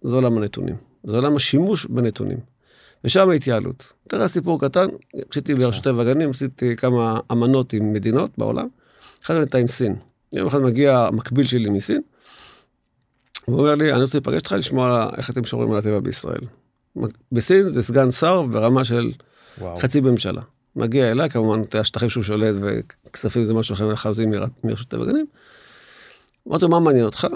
זה 0.01 0.15
עולם 0.15 0.37
הנתונים, 0.37 0.75
זה 1.03 1.15
עולם 1.15 1.35
השימוש 1.35 1.85
בנתונים. 1.85 2.37
ושם 3.03 3.29
ההתייעלות. 3.29 3.93
תראה 4.07 4.27
סיפור 4.27 4.59
קטן, 4.59 4.87
כשהייתי 5.29 5.55
ברשות 5.55 5.83
טבע 5.83 5.97
והגנים, 5.97 6.29
עשיתי 6.29 6.75
כמה 6.75 7.19
אמנות 7.31 7.73
עם 7.73 7.93
מדינות 7.93 8.31
בעולם, 8.37 8.67
אחת 9.23 9.35
הייתה 9.35 9.57
עם 9.57 9.67
סין. 9.67 9.95
יום 10.33 10.47
אחד 10.47 10.61
מגיע 10.61 10.97
המקביל 10.99 11.47
שלי 11.47 11.69
מסין, 11.69 12.01
הוא 13.51 13.59
אומר 13.59 13.75
לי, 13.75 13.93
אני 13.93 14.01
רוצה 14.01 14.17
להיפגש 14.17 14.35
איתך 14.35 14.51
לשמוע 14.51 15.09
איך 15.17 15.29
אתם 15.29 15.45
שומרים 15.45 15.71
על 15.71 15.77
הטבע 15.77 15.99
בישראל. 15.99 16.41
בסין 17.31 17.69
זה 17.69 17.81
סגן 17.81 18.11
שר 18.11 18.41
ברמה 18.41 18.85
של 18.85 19.11
וואו. 19.57 19.79
חצי 19.79 20.01
בממשלה. 20.01 20.41
מגיע 20.75 21.11
אליי, 21.11 21.29
כמובן, 21.29 21.61
את 21.61 21.75
השטחים 21.75 22.09
שהוא 22.09 22.23
שולט 22.23 22.55
וכספים 22.61 23.43
זה 23.43 23.53
משהו 23.53 23.73
אחר 23.73 23.87
לחלוטין 23.87 24.33
מרשות 24.63 24.87
טבע 24.87 25.05
גנים. 25.05 25.25
אמרתי 26.47 26.65
לו, 26.65 26.69
מה 26.69 26.79
מעניין 26.79 27.05
אותך? 27.05 27.27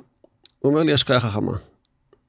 הוא 0.59 0.71
אומר 0.71 0.83
לי, 0.83 0.93
השקעה 0.93 1.19
חכמה. 1.19 1.57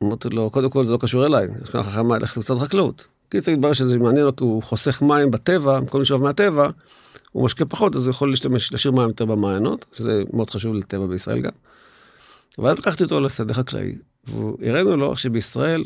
אמרתי 0.02 0.28
לו, 0.28 0.50
קודם 0.50 0.70
כל 0.70 0.86
זה 0.86 0.92
לא 0.92 0.96
קשור 0.96 1.26
אליי, 1.26 1.48
השקעה 1.62 1.82
חכמה, 1.82 2.18
לך 2.18 2.36
למשרד 2.36 2.56
החקלאות. 2.56 3.06
קיצר, 3.28 3.52
התברר 3.52 3.72
שזה 3.72 3.98
מעניין 3.98 4.24
לו, 4.24 4.36
כי 4.36 4.44
הוא 4.44 4.62
חוסך 4.62 5.02
מים 5.02 5.30
בטבע, 5.30 5.80
במקום 5.80 6.00
לשאוב 6.00 6.22
מהטבע, 6.22 6.68
הוא 7.32 7.44
משקה 7.44 7.64
פחות, 7.64 7.96
אז 7.96 8.04
הוא 8.04 8.10
יכול 8.10 8.30
להשתמש, 8.30 8.72
להשאיר 8.72 8.92
מים 8.94 9.08
יותר 9.08 9.24
במעיינות, 9.24 9.86
שזה 9.92 10.22
מאוד 10.32 10.50
חשוב 10.50 10.74
לטבע 10.74 11.06
בישראל 11.06 11.40
גם. 11.40 11.50
ואז 12.58 12.78
לקחתי 12.78 13.04
אותו 13.04 13.20
לשדה 13.20 13.54
חקלאי, 13.54 13.94
והראינו 14.26 14.96
לו 14.96 15.16
שבישראל, 15.16 15.84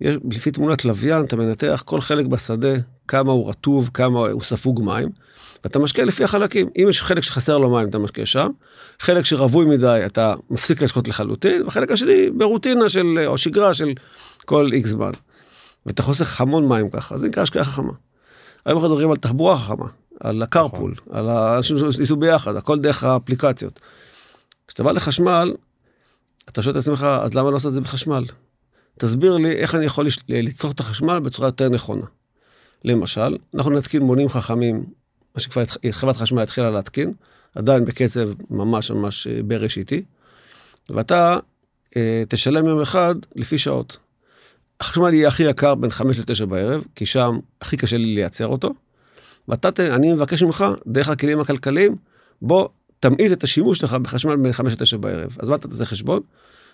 יש, 0.00 0.16
לפי 0.30 0.50
תמונת 0.50 0.84
לוויין, 0.84 1.24
אתה 1.24 1.36
מנתח 1.36 1.82
כל 1.86 2.00
חלק 2.00 2.26
בשדה, 2.26 2.74
כמה 3.08 3.32
הוא 3.32 3.48
רטוב, 3.48 3.90
כמה 3.94 4.18
הוא 4.18 4.42
ספוג 4.42 4.82
מים, 4.84 5.08
ואתה 5.64 5.78
משקה 5.78 6.04
לפי 6.04 6.24
החלקים. 6.24 6.68
אם 6.76 6.86
יש 6.88 7.02
חלק 7.02 7.22
שחסר 7.22 7.58
לו 7.58 7.70
מים, 7.70 7.88
אתה 7.88 7.98
משקה 7.98 8.26
שם, 8.26 8.50
חלק 9.00 9.24
שרווי 9.24 9.64
מדי, 9.66 10.02
אתה 10.06 10.34
מפסיק 10.50 10.82
לשקות 10.82 11.08
לחלוטין, 11.08 11.62
והחלק 11.62 11.90
השני 11.90 12.30
ברוטינה 12.30 12.88
של, 12.88 13.18
או 13.26 13.38
שגרה 13.38 13.74
של 13.74 13.92
כל 14.44 14.70
איקס 14.72 14.88
זמן. 14.88 15.10
ואתה 15.86 16.02
חוסך 16.02 16.40
המון 16.40 16.68
מים 16.68 16.88
ככה, 16.88 17.18
זה 17.18 17.28
נקרא 17.28 17.42
השקעה 17.42 17.64
חכמה. 17.64 17.92
היום 18.66 18.78
אנחנו 18.78 18.88
מדברים 18.88 19.10
על 19.10 19.16
תחבורה 19.16 19.58
חכמה, 19.58 19.86
על 20.20 20.42
הקרפול, 20.42 20.94
נכון. 20.96 21.18
על 21.18 21.28
האנשים 21.28 21.76
שייסעו 21.92 22.16
ביחד, 22.16 22.56
הכל 22.56 22.78
דרך 22.78 23.04
האפליקציות. 23.04 23.80
כשאתה 24.68 24.82
בא 24.82 24.92
לחשמל, 24.92 25.52
אתה 26.48 26.62
שואל 26.62 26.72
את 26.72 26.80
עצמך, 26.80 27.06
אז 27.22 27.34
למה 27.34 27.48
לא 27.48 27.52
לעשות 27.52 27.68
את 27.68 27.72
זה 27.72 27.80
בחשמל? 27.80 28.24
תסביר 28.98 29.36
לי 29.36 29.52
איך 29.52 29.74
אני 29.74 29.84
יכול 29.84 30.06
לצרוך 30.28 30.72
את 30.72 30.80
החשמל 30.80 31.18
בצורה 31.18 31.48
יותר 31.48 31.68
נכונה. 31.68 32.06
למשל, 32.84 33.36
אנחנו 33.54 33.70
נתקין 33.70 34.02
מונים 34.02 34.28
חכמים, 34.28 34.84
מה 35.34 35.40
שכבר 35.40 35.62
חברת 35.90 36.16
חשמל 36.16 36.42
התחילה 36.42 36.70
להתקין, 36.70 37.12
עדיין 37.54 37.84
בקצב 37.84 38.28
ממש 38.50 38.90
ממש 38.90 39.26
אה, 39.26 39.42
בראשיתי, 39.42 40.02
ואתה 40.90 41.38
אה, 41.96 42.22
תשלם 42.28 42.66
יום 42.66 42.80
אחד 42.80 43.14
לפי 43.36 43.58
שעות. 43.58 43.96
החשמל 44.80 45.14
יהיה 45.14 45.28
הכי 45.28 45.42
יקר 45.42 45.74
בין 45.74 45.90
5 45.90 46.18
ל-9 46.18 46.46
בערב, 46.46 46.82
כי 46.94 47.06
שם 47.06 47.38
הכי 47.60 47.76
קשה 47.76 47.96
לי 47.96 48.14
לייצר 48.14 48.46
אותו, 48.46 48.70
ואתה, 49.48 49.68
אני 49.94 50.12
מבקש 50.12 50.42
ממך, 50.42 50.64
דרך 50.86 51.08
הכלים 51.08 51.40
הכלכליים, 51.40 51.96
בוא 52.42 52.68
תמעיט 53.02 53.32
את 53.32 53.44
השימוש 53.44 53.78
שלך 53.78 53.94
בחשמל 53.94 54.36
בין 54.36 54.52
5 54.52 54.72
ל-9 54.72 54.96
בערב. 54.96 55.36
אז 55.38 55.48
מה 55.48 55.56
אתה 55.56 55.68
תעשה 55.68 55.84
חשבון? 55.84 56.20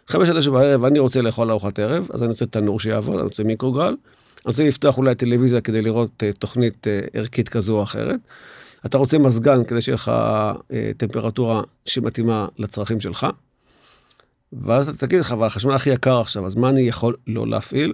5 0.06 0.28
ל-9 0.28 0.50
בערב 0.50 0.84
אני 0.84 0.98
רוצה 0.98 1.22
לאכול 1.22 1.50
ארוחת 1.50 1.78
ערב, 1.78 2.08
אז 2.12 2.22
אני 2.22 2.30
רוצה 2.30 2.46
תנור 2.46 2.80
שיעבוד, 2.80 3.14
אני 3.14 3.24
רוצה 3.24 3.44
מיקרוגל, 3.44 3.82
אני 3.82 3.96
רוצה 4.44 4.68
לפתוח 4.68 4.98
אולי 4.98 5.14
טלוויזיה 5.14 5.60
כדי 5.60 5.82
לראות 5.82 6.22
uh, 6.22 6.38
תוכנית 6.38 6.86
uh, 6.86 7.10
ערכית 7.12 7.48
כזו 7.48 7.78
או 7.78 7.82
אחרת. 7.82 8.20
אתה 8.86 8.98
רוצה 8.98 9.18
מזגן 9.18 9.64
כדי 9.64 9.80
שיהיה 9.80 9.94
לך 9.94 10.12
uh, 10.58 10.72
טמפרטורה 10.96 11.62
שמתאימה 11.84 12.46
לצרכים 12.58 13.00
שלך. 13.00 13.26
ואז 14.52 14.88
אתה 14.88 15.06
תגיד 15.06 15.20
לך, 15.20 15.32
אבל 15.32 15.46
החשמל 15.46 15.72
הכי 15.72 15.90
יקר 15.90 16.20
עכשיו, 16.20 16.46
אז 16.46 16.54
מה 16.54 16.68
אני 16.68 16.80
יכול 16.80 17.16
לא 17.26 17.46
להפעיל? 17.46 17.92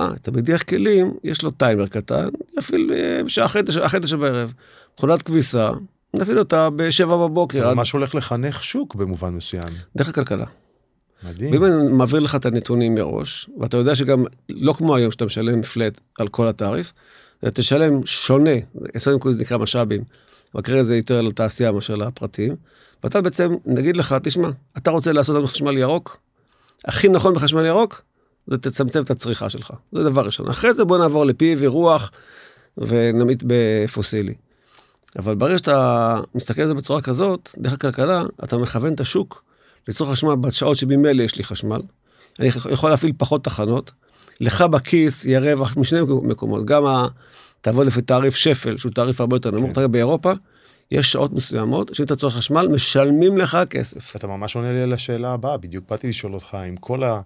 אה, 0.00 0.10
אתה 0.14 0.30
מדיח 0.30 0.62
כלים, 0.62 1.14
יש 1.24 1.42
לו 1.42 1.50
טיימר 1.50 1.86
קטן, 1.86 2.28
יפעיל 2.58 2.90
בשעה 3.24 3.46
אחרי 3.46 3.62
תשע 4.02 4.16
בערב. 4.16 4.52
מכונת 4.96 5.22
כביסה, 5.22 5.70
נפעיל 6.14 6.38
אותה 6.38 6.70
בשבע 6.70 7.16
בבוקר. 7.16 7.68
זה 7.68 7.74
ממש 7.74 7.92
הולך 7.92 8.14
לחנך 8.14 8.64
שוק 8.64 8.94
במובן 8.94 9.28
מסוים. 9.28 9.68
דרך 9.96 10.08
הכלכלה. 10.08 10.46
מדהים. 11.22 11.52
ואם 11.52 11.64
אני 11.64 11.92
מעביר 11.92 12.20
לך 12.20 12.34
את 12.34 12.46
הנתונים 12.46 12.94
מראש, 12.94 13.50
ואתה 13.60 13.76
יודע 13.76 13.94
שגם 13.94 14.24
לא 14.50 14.72
כמו 14.72 14.96
היום 14.96 15.10
שאתה 15.10 15.24
משלם 15.24 15.62
פלט 15.62 16.00
על 16.18 16.28
כל 16.28 16.48
התעריף, 16.48 16.92
אתה 17.40 17.50
תשלם 17.50 18.06
שונה, 18.06 18.50
אצלנו 18.96 19.18
זה 19.30 19.40
נקרא 19.40 19.58
משאבים, 19.58 20.04
במקרה 20.54 20.84
זה 20.84 20.96
יותר 20.96 21.20
לתעשייה 21.20 21.72
מאשר 21.72 21.96
לפרטים, 21.96 22.56
ואתה 23.04 23.20
בעצם, 23.20 23.54
נגיד 23.66 23.96
לך, 23.96 24.14
תשמע, 24.22 24.48
אתה 24.76 24.90
רוצה 24.90 25.12
לעשות 25.12 25.36
לנו 25.36 25.46
חשמל 25.46 25.78
ירוק? 25.78 26.20
הכי 26.84 27.08
נכון 27.08 27.34
בחשמל 27.34 27.64
ירוק, 27.64 28.02
זה 28.46 28.58
תצמצם 28.58 29.02
את 29.02 29.10
הצריכה 29.10 29.50
שלך. 29.50 29.72
זה 29.92 30.04
דבר 30.04 30.26
ראשון. 30.26 30.48
אחרי 30.48 30.74
זה 30.74 30.84
בוא 30.84 30.98
נעבור 30.98 31.26
לפי 31.26 31.56
ורוח 31.58 32.10
ונמית 32.78 33.42
בפוסילי. 33.46 34.34
אבל 35.18 35.34
ברגע 35.34 35.58
שאתה 35.58 36.20
מסתכל 36.34 36.62
על 36.62 36.68
זה 36.68 36.74
בצורה 36.74 37.00
כזאת, 37.00 37.50
דרך 37.58 37.72
הכלכלה, 37.72 38.24
אתה 38.44 38.58
מכוון 38.58 38.94
את 38.94 39.00
השוק 39.00 39.44
לצורך 39.88 40.10
חשמל 40.10 40.36
בשעות 40.36 40.76
שבמילא 40.76 41.22
יש 41.22 41.36
לי 41.36 41.44
חשמל. 41.44 41.80
אני 42.40 42.48
יכול 42.70 42.90
להפעיל 42.90 43.12
פחות 43.18 43.44
תחנות. 43.44 43.90
לך 44.40 44.62
בכיס 44.62 45.24
יהיה 45.24 45.40
רווח 45.40 45.76
משני 45.76 46.00
מקומות. 46.22 46.64
גם 46.64 46.86
ה... 46.86 47.06
תעבוד 47.60 47.86
לפי 47.86 48.02
תעריף 48.02 48.34
שפל, 48.34 48.76
שהוא 48.76 48.92
תעריף 48.92 49.20
הרבה 49.20 49.36
יותר 49.36 49.50
נמוך. 49.50 49.74
כן. 49.74 49.92
באירופה, 49.92 50.32
יש 50.90 51.12
שעות 51.12 51.32
מסוימות 51.32 51.94
שאם 51.94 52.04
אתה 52.04 52.16
צורך 52.16 52.36
חשמל, 52.36 52.68
משלמים 52.68 53.38
לך 53.38 53.58
כסף. 53.70 54.16
אתה 54.16 54.26
ממש 54.26 54.56
עונה 54.56 54.72
לי 54.72 54.80
על 54.80 54.92
השאלה 54.92 55.32
הבאה, 55.32 55.56
בדיוק 55.56 55.84
באתי 55.90 56.08
לשאול 56.08 56.34
אותך, 56.34 56.54
עם 56.54 56.76
כל 56.76 57.04
ה... 57.04 57.20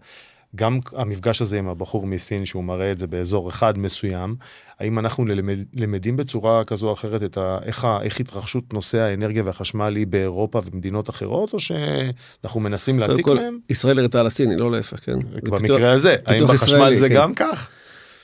גם 0.54 0.78
המפגש 0.92 1.42
הזה 1.42 1.58
עם 1.58 1.68
הבחור 1.68 2.06
מסין 2.06 2.46
שהוא 2.46 2.64
מראה 2.64 2.92
את 2.92 2.98
זה 2.98 3.06
באזור 3.06 3.48
אחד 3.48 3.78
מסוים, 3.78 4.36
האם 4.80 4.98
אנחנו 4.98 5.24
למד, 5.24 5.58
למדים 5.74 6.16
בצורה 6.16 6.64
כזו 6.64 6.88
או 6.88 6.92
אחרת 6.92 7.22
את 7.22 7.38
ה, 7.38 7.58
איך, 7.64 7.84
ה, 7.84 7.98
איך 8.02 8.20
התרחשות 8.20 8.72
נושא 8.72 9.00
האנרגיה 9.00 9.42
והחשמל 9.44 9.96
היא 9.96 10.06
באירופה 10.06 10.60
ומדינות 10.64 11.10
אחרות, 11.10 11.52
או 11.52 11.58
שאנחנו 11.60 12.60
מנסים 12.60 12.98
להעתיק 12.98 13.28
מהם? 13.28 13.58
ישראל 13.70 13.98
הראתה 13.98 14.20
על 14.20 14.26
הסיני, 14.26 14.56
לא 14.56 14.72
להפך, 14.72 15.04
כן. 15.04 15.18
במקרה 15.42 15.58
פיתוח, 15.58 15.80
הזה, 15.80 16.16
האם 16.26 16.44
בחשמל 16.44 16.76
ישראלי, 16.76 16.96
זה 16.96 17.08
כן. 17.08 17.14
גם 17.14 17.34
כך? 17.34 17.68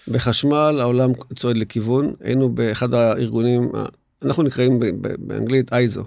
בחשמל 0.08 0.78
העולם 0.80 1.10
צועד 1.36 1.56
לכיוון, 1.56 2.14
היינו 2.20 2.48
באחד 2.48 2.94
הארגונים, 2.94 3.72
אנחנו 4.24 4.42
נקראים 4.42 4.80
באנגלית 5.18 5.72
אייזו. 5.72 6.04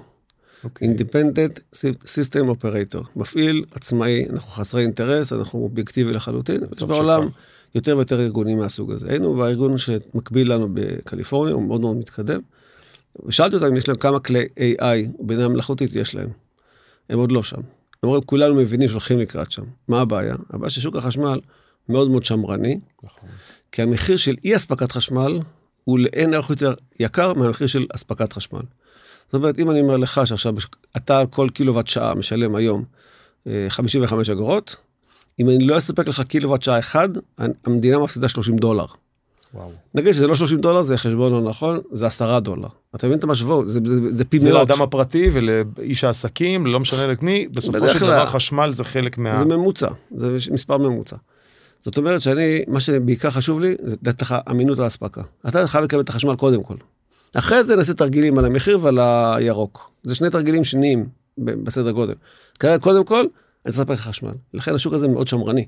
אוקיי. 0.63 0.87
אינדיפנדנט 0.87 1.59
סיסטם 2.05 2.49
אופרטור. 2.49 3.03
מפעיל, 3.15 3.63
עצמאי, 3.71 4.25
אנחנו 4.29 4.51
חסרי 4.51 4.81
אינטרס, 4.81 5.33
אנחנו 5.33 5.59
אובייקטיבי 5.59 6.13
לחלוטין. 6.13 6.61
יש 6.77 6.83
בעולם. 6.83 7.29
יותר 7.75 7.97
ויותר 7.97 8.21
ארגונים 8.21 8.57
מהסוג 8.57 8.91
הזה. 8.91 9.09
היינו 9.09 9.33
בארגון 9.35 9.77
שמקביל 9.77 10.53
לנו 10.53 10.69
בקליפורניה, 10.73 11.53
הוא 11.53 11.63
מאוד 11.63 11.81
מאוד 11.81 11.97
מתקדם. 11.97 12.39
ושאלתי 13.25 13.55
אותם 13.55 13.65
אם 13.65 13.75
יש 13.75 13.87
להם 13.87 13.97
כמה 13.97 14.19
כלי 14.19 14.47
AI, 14.57 15.09
בינה 15.19 15.47
מלאכותית 15.47 15.95
יש 15.95 16.15
להם. 16.15 16.29
הם 17.09 17.19
עוד 17.19 17.31
לא 17.31 17.43
שם. 17.43 17.57
הם 17.57 17.63
אומרים, 18.03 18.21
כולנו 18.21 18.55
מבינים 18.55 18.89
שהולכים 18.89 19.19
לקראת 19.19 19.51
שם. 19.51 19.63
מה 19.87 20.01
הבעיה? 20.01 20.35
הבעיה 20.49 20.69
ששוק 20.69 20.95
החשמל 20.95 21.39
מאוד 21.89 22.09
מאוד 22.09 22.23
שמרני, 22.23 22.79
נכון. 23.03 23.29
כי 23.71 23.81
המחיר 23.81 24.17
של 24.17 24.35
אי 24.45 24.55
אספקת 24.55 24.91
חשמל 24.91 25.39
הוא 25.83 25.99
לאין 25.99 26.33
ערך 26.33 26.49
יותר 26.49 26.73
יקר 26.99 27.33
מהמחיר 27.33 27.67
של 27.67 27.85
אספקת 27.95 28.33
חשמל. 28.33 28.61
זאת 29.33 29.39
אומרת, 29.39 29.59
אם 29.59 29.71
אני 29.71 29.81
אומר 29.81 29.97
לך 29.97 30.21
שעכשיו 30.25 30.53
אתה 30.97 31.19
על 31.19 31.27
כל 31.27 31.49
קילוואט 31.53 31.87
שעה 31.87 32.13
משלם 32.15 32.55
היום 32.55 32.83
אה, 33.47 33.65
55 33.69 34.29
אגורות, 34.29 34.75
אם 35.39 35.49
אני 35.49 35.67
לא 35.67 35.77
אספק 35.77 36.07
לך 36.07 36.21
קילוואט 36.21 36.61
שעה 36.61 36.79
אחד, 36.79 37.09
המדינה 37.65 37.99
מפסידה 37.99 38.29
30 38.29 38.57
דולר. 38.57 38.85
וואו. 39.53 39.71
נגיד 39.95 40.13
שזה 40.13 40.27
לא 40.27 40.35
30 40.35 40.61
דולר, 40.61 40.81
זה 40.81 40.97
חשבון 40.97 41.31
לא 41.31 41.41
נכון, 41.41 41.79
זה 41.91 42.07
10 42.07 42.39
דולר. 42.39 42.67
אתה 42.95 43.07
מבין 43.07 43.19
את 43.19 43.23
המשוואות? 43.23 43.67
זה, 43.67 43.79
זה, 43.85 44.15
זה 44.15 44.25
פי 44.25 44.39
זה 44.39 44.49
מאות. 44.49 44.69
לאדם 44.69 44.81
הפרטי 44.81 45.29
ולאיש 45.33 46.03
העסקים, 46.03 46.65
לא 46.65 46.79
משנה 46.79 47.07
למי, 47.07 47.47
בסופו 47.47 47.89
של 47.89 47.99
דבר 47.99 48.25
חשמל 48.25 48.71
זה 48.71 48.83
חלק 48.83 49.17
מה... 49.17 49.37
זה 49.37 49.45
ממוצע, 49.45 49.89
זה 50.15 50.37
מספר 50.51 50.77
ממוצע. 50.77 51.15
זאת 51.81 51.97
אומרת 51.97 52.21
שאני, 52.21 52.63
מה 52.67 52.79
שבעיקר 52.79 53.29
חשוב 53.29 53.59
לי, 53.59 53.75
זה 53.83 53.95
לתת 54.03 54.21
לך 54.21 54.35
אמינות 54.49 54.79
האספקה. 54.79 55.21
אתה 55.47 55.67
חייב 55.67 55.83
לקבל 55.83 56.01
את 56.01 56.09
החשמל 56.09 56.35
קודם 56.35 56.63
כל. 56.63 56.75
אחרי 57.33 57.63
זה 57.63 57.75
נעשה 57.75 57.93
תרגילים 57.93 58.37
על 58.37 58.45
המחיר 58.45 58.79
ועל 58.81 58.99
הירוק. 58.99 59.91
זה 60.03 60.15
שני 60.15 60.29
תרגילים 60.29 60.63
שניים 60.63 61.09
בסדר 61.37 61.91
גודל. 61.91 62.13
כרגע, 62.59 62.77
קודם 62.77 63.05
כל, 63.05 63.25
אני 63.65 63.73
צריך 63.73 63.89
לך 63.89 63.99
חשמל. 63.99 64.33
לכן 64.53 64.75
השוק 64.75 64.93
הזה 64.93 65.07
מאוד 65.07 65.27
שמרני. 65.27 65.65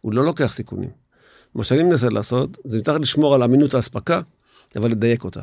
הוא 0.00 0.12
לא 0.12 0.24
לוקח 0.24 0.52
סיכונים. 0.52 0.90
מה 1.54 1.64
שאני 1.64 1.82
מנסה 1.82 2.08
לעשות, 2.08 2.58
זה 2.64 2.78
מצטרך 2.78 3.00
לשמור 3.00 3.34
על 3.34 3.42
אמינות 3.42 3.74
האספקה, 3.74 4.20
אבל 4.76 4.90
לדייק 4.90 5.24
אותה. 5.24 5.40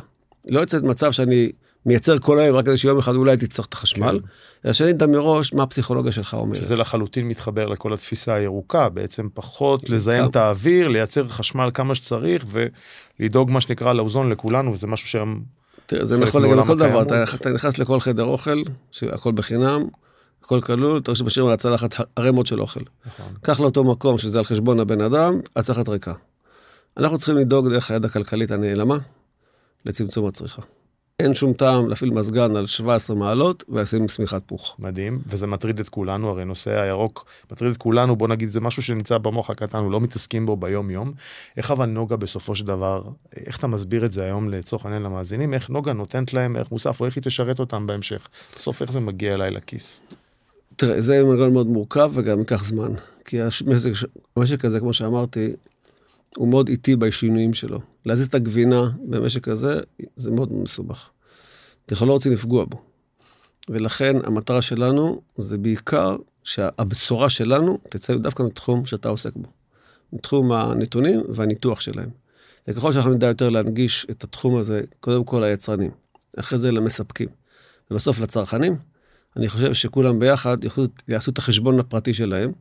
לא 0.48 0.60
יוצא 0.60 0.80
מצב 0.84 1.12
שאני 1.12 1.52
מייצר 1.86 2.20
כל 2.20 2.40
היום 2.40 2.56
רק 2.58 2.66
כדי 2.66 2.78
שיום 2.78 2.98
אחד 2.98 3.16
אולי 3.16 3.38
תצטרך 3.38 3.66
את 3.66 3.74
החשמל, 3.74 4.20
אלא 4.66 4.74
שאני 4.74 4.92
אדע 4.92 5.08
מראש 5.08 5.54
מה 5.54 5.64
הפסיכולוגיה 5.64 6.12
שלך 6.12 6.34
אומרת. 6.34 6.62
שזה 6.62 6.76
לחלוטין 6.76 7.28
מתחבר 7.28 7.66
לכל 7.66 7.94
התפיסה 7.94 8.34
הירוקה, 8.34 8.90
בעצם 8.90 9.28
פחות 9.34 9.90
לזהם 9.90 10.30
את 10.30 10.36
האוויר, 10.36 10.88
לייצר 10.88 11.28
חשמל 11.28 11.70
כמה 11.74 11.96
שצריך 11.96 12.46
ולדאוג 13.20 13.52
מה 13.52 13.62
שנקרא 13.62 13.94
לאוזון 13.94 14.30
לכולנו, 14.30 14.72
וזה 14.72 14.88
משהו 14.88 15.08
שהם... 15.08 15.42
תראה, 15.86 16.06
זה 16.06 16.18
נכון 16.18 16.44
לגבי 16.44 16.64
כל 16.68 16.78
דבר. 16.78 17.02
אתה, 17.02 17.24
אתה 17.24 17.50
נכנס 17.50 17.78
לכל 17.78 18.00
חדר 18.00 18.24
אוכל, 18.24 18.62
שהכל 18.92 19.32
בחינם, 19.32 19.86
הכל 20.44 20.62
כלול, 20.62 20.98
אתה 20.98 21.12
רואה 21.12 21.16
שמשאירים 21.16 21.48
על 21.48 21.54
הצלחת 21.54 21.96
ערימות 22.16 22.48
של 22.48 22.62
אוכל. 22.62 22.80
נכון. 23.06 23.34
קח 23.42 23.60
לאותו 23.60 23.84
מקום 23.84 24.18
שזה 24.18 24.40
על 24.40 24.46
חשבון 24.46 24.80
הבן 24.80 25.02
אדם, 25.02 25.40
הצלחת 25.56 25.90
ריקה. 25.90 26.14
אנחנו 26.98 27.18
צריכים 27.18 27.38
לדאוג 27.38 27.70
דרך 27.70 27.92
היד 27.92 28.06
הכלכלית 28.06 28.52
הנעלמה 28.52 28.98
לצמצום 29.86 30.28
הצריכה. 30.28 30.62
אין 31.20 31.34
שום 31.34 31.54
טעם 31.54 31.90
להפעיל 31.90 32.12
מזגן 32.12 32.56
על 32.56 32.66
17 32.66 33.16
מעלות 33.16 33.64
ולשים 33.70 34.08
שמיכת 34.08 34.42
פוך. 34.46 34.76
מדהים, 34.80 35.20
וזה 35.28 35.48
מטריד 35.48 35.80
את 35.80 35.90
כולנו, 35.90 36.30
הרי 36.30 36.46
נושא 36.46 36.82
הירוק 36.82 37.26
מטריד 37.52 37.72
את 37.72 37.78
כולנו, 37.78 38.16
בוא 38.16 38.28
נגיד, 38.28 38.50
זה 38.50 38.62
משהו 38.62 38.84
שנמצא 38.84 39.18
במוח 39.18 39.50
הקטן, 39.50 39.78
אנחנו 39.78 39.90
לא 39.90 40.00
מתעסקים 40.00 40.46
בו 40.46 40.58
ביום 40.58 40.92
יום. 40.92 41.12
איך 41.58 41.72
אבל 41.72 41.86
נוגה 41.86 42.16
בסופו 42.16 42.56
של 42.56 42.66
דבר, 42.66 43.04
איך 43.46 43.60
אתה 43.60 43.68
מסביר 43.68 44.06
את 44.06 44.12
זה 44.12 44.24
היום 44.24 44.50
לצורך 44.50 44.86
העניין 44.86 45.04
למאזינים, 45.04 45.54
איך 45.54 45.70
נוגה 45.70 45.94
נותנת 45.94 46.34
להם 46.34 46.56
ערך 46.56 46.72
מוסף, 46.72 47.02
או 47.02 47.06
איך 47.06 47.16
היא 47.16 47.24
תשרת 47.24 47.60
אותם 47.60 47.88
בהמשך? 47.88 48.28
בסוף 48.58 48.82
איך 48.82 48.92
זה 48.92 49.00
מגיע 49.00 49.34
אליי 49.34 49.52
לכיס? 49.52 50.02
תראה, 50.76 51.02
זה 51.02 51.24
מנגנון 51.24 51.54
מאוד 51.54 51.68
מורכב 51.68 52.12
וגם 52.14 52.40
ייקח 52.40 52.66
זמן. 52.66 52.92
כי 53.26 53.42
המשק, 53.42 53.92
המשק 54.36 54.66
הזה, 54.66 54.80
כמו 54.80 54.94
שאמרתי, 54.94 55.54
הוא 56.38 56.48
מאוד 56.48 56.70
איטי 56.70 56.96
בשינויים 56.96 57.54
שלו. 57.54 57.80
להזיז 58.06 58.28
את 58.28 58.36
הגבינה 58.36 58.90
במשק 59.06 59.48
הזה, 59.48 59.80
זה 60.16 60.32
מאוד 60.32 60.54
מסובך. 60.54 61.10
אנחנו 61.92 62.08
לא 62.08 62.14
רוצים 62.14 62.32
לפגוע 62.32 62.66
בו. 62.66 62.82
ולכן 63.70 64.16
המטרה 64.24 64.62
שלנו 64.62 65.22
זה 65.38 65.58
בעיקר 65.58 66.16
שהבשורה 66.44 67.30
שלנו 67.30 67.78
תצא 67.90 68.16
דווקא 68.16 68.44
מתחום 68.44 68.86
שאתה 68.86 69.10
עוסק 69.10 69.36
בו. 69.36 69.50
מתחום 70.14 70.52
הנתונים 70.52 71.24
והניתוח 71.30 71.82
שלהם. 71.82 72.10
וככל 72.68 72.94
שאנחנו 72.94 73.12
נדע 73.12 73.28
יותר 73.28 73.50
להנגיש 73.50 74.08
את 74.12 74.24
התחום 74.24 74.56
הזה, 74.56 74.82
קודם 75.00 75.24
כל 75.24 75.44
ליצרנים, 75.46 75.92
אחרי 76.40 76.60
זה 76.60 76.72
למספקים, 76.72 77.28
ובסוף 77.92 78.20
לצרכנים, 78.20 78.76
אני 79.38 79.50
חושב 79.50 79.74
שכולם 79.74 80.20
ביחד 80.20 80.64
יוכלו, 80.64 80.84
יעשו 81.08 81.32
את 81.32 81.38
החשבון 81.38 81.80
הפרטי 81.80 82.14
שלהם, 82.14 82.52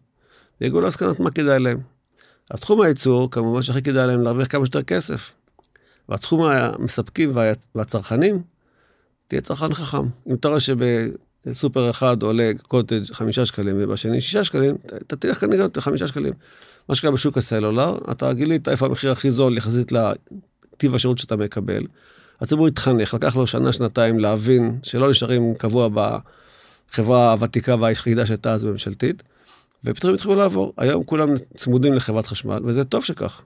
ויגיעו 0.61 0.81
להסקנות 0.81 1.21
מה 1.21 1.31
כדאי 1.31 1.59
להם. 1.59 1.81
התחום 2.51 2.81
הייצור, 2.81 3.31
כמובן 3.31 3.63
שהכי 3.63 3.83
כדאי 3.83 4.07
להם 4.07 4.23
להרוויח 4.23 4.49
כמה 4.49 4.67
שיותר 4.67 4.83
כסף. 4.83 5.35
והתחום 6.09 6.43
המספקים 6.45 7.31
וה- 7.37 7.53
והצרכנים, 7.75 8.43
תהיה 9.29 9.41
צרכן 9.41 9.75
חכם. 9.75 10.03
אם 10.29 10.35
אתה 10.35 10.49
רואה 10.49 10.61
שבסופר 10.61 11.91
אחד 11.91 12.23
עולה 12.23 12.51
קוטג' 12.63 13.03
חמישה 13.13 13.47
שקלים 13.47 13.77
ובשני 13.79 14.21
שישה 14.21 14.45
שקלים, 14.45 14.75
אתה- 14.87 15.17
תלך 15.17 15.41
כנראה 15.41 15.65
את 15.65 15.79
חמישה 15.79 16.07
שקלים. 16.07 16.33
מה 16.89 16.95
שקרה 16.95 17.11
בשוק 17.11 17.39
הסלולר, 17.39 17.99
אתה 18.11 18.33
גילית 18.33 18.69
איפה 18.69 18.87
המחיר 18.87 19.11
הכי 19.11 19.31
זול 19.31 19.57
יחסית 19.57 19.93
לטיב 19.93 20.95
השירות 20.95 21.19
שאתה 21.19 21.37
מקבל. 21.37 21.87
הציבור 22.41 22.67
התחנך, 22.67 23.15
לקח 23.15 23.37
לו 23.37 23.47
שנה, 23.47 23.73
שנתיים 23.73 24.19
להבין 24.19 24.79
שלא 24.83 25.11
נשארים 25.11 25.55
קבוע 25.55 25.89
בחברה 26.91 27.33
הוותיקה 27.33 27.77
והיחידה 27.81 28.27
שהייתה 28.27 28.53
אז 28.53 28.65
ממשלתית, 28.65 29.23
ופתאום 29.85 30.15
התחילו 30.15 30.35
לעבור. 30.35 30.73
היום 30.77 31.05
כולם 31.05 31.29
צמודים 31.57 31.95
לחברת 31.95 32.27
חשמל, 32.27 32.61
וזה 32.65 32.85
טוב 32.85 33.05
שכך. 33.05 33.43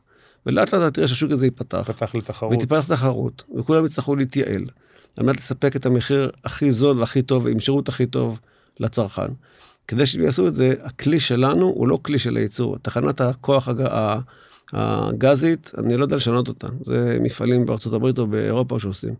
ולאט 0.46 0.74
לאט 0.74 0.94
תראה 0.94 1.08
שהשוק 1.08 1.30
הזה 1.30 1.46
ייפתח, 1.46 1.90
פתח 1.90 2.14
לתחרות. 2.14 2.52
ותיפתח 2.56 2.84
תחרות, 2.88 3.44
וכולם 3.58 3.84
יצטרכו 3.84 4.16
להתייעל, 4.16 4.64
על 5.16 5.26
מנת 5.26 5.36
לספק 5.36 5.76
את 5.76 5.86
המחיר 5.86 6.30
הכי 6.44 6.72
זול 6.72 7.00
והכי 7.00 7.22
טוב, 7.22 7.46
עם 7.46 7.60
שירות 7.60 7.88
הכי 7.88 8.06
טוב 8.06 8.38
לצרכן. 8.80 9.32
כדי 9.88 10.06
שהם 10.06 10.24
יעשו 10.24 10.48
את 10.48 10.54
זה, 10.54 10.74
הכלי 10.82 11.20
שלנו 11.20 11.66
הוא 11.66 11.88
לא 11.88 11.98
כלי 12.02 12.18
של 12.18 12.36
הייצור. 12.36 12.78
תחנת 12.78 13.20
הכוח 13.20 13.68
הג... 13.68 13.84
הגזית, 14.72 15.72
אני 15.78 15.96
לא 15.96 16.02
יודע 16.02 16.16
לשנות 16.16 16.48
אותה. 16.48 16.68
זה 16.80 17.18
מפעלים 17.20 17.66
בארצות 17.66 17.92
הברית 17.92 18.18
או 18.18 18.26
באירופה 18.26 18.78
שעושים. 18.78 19.14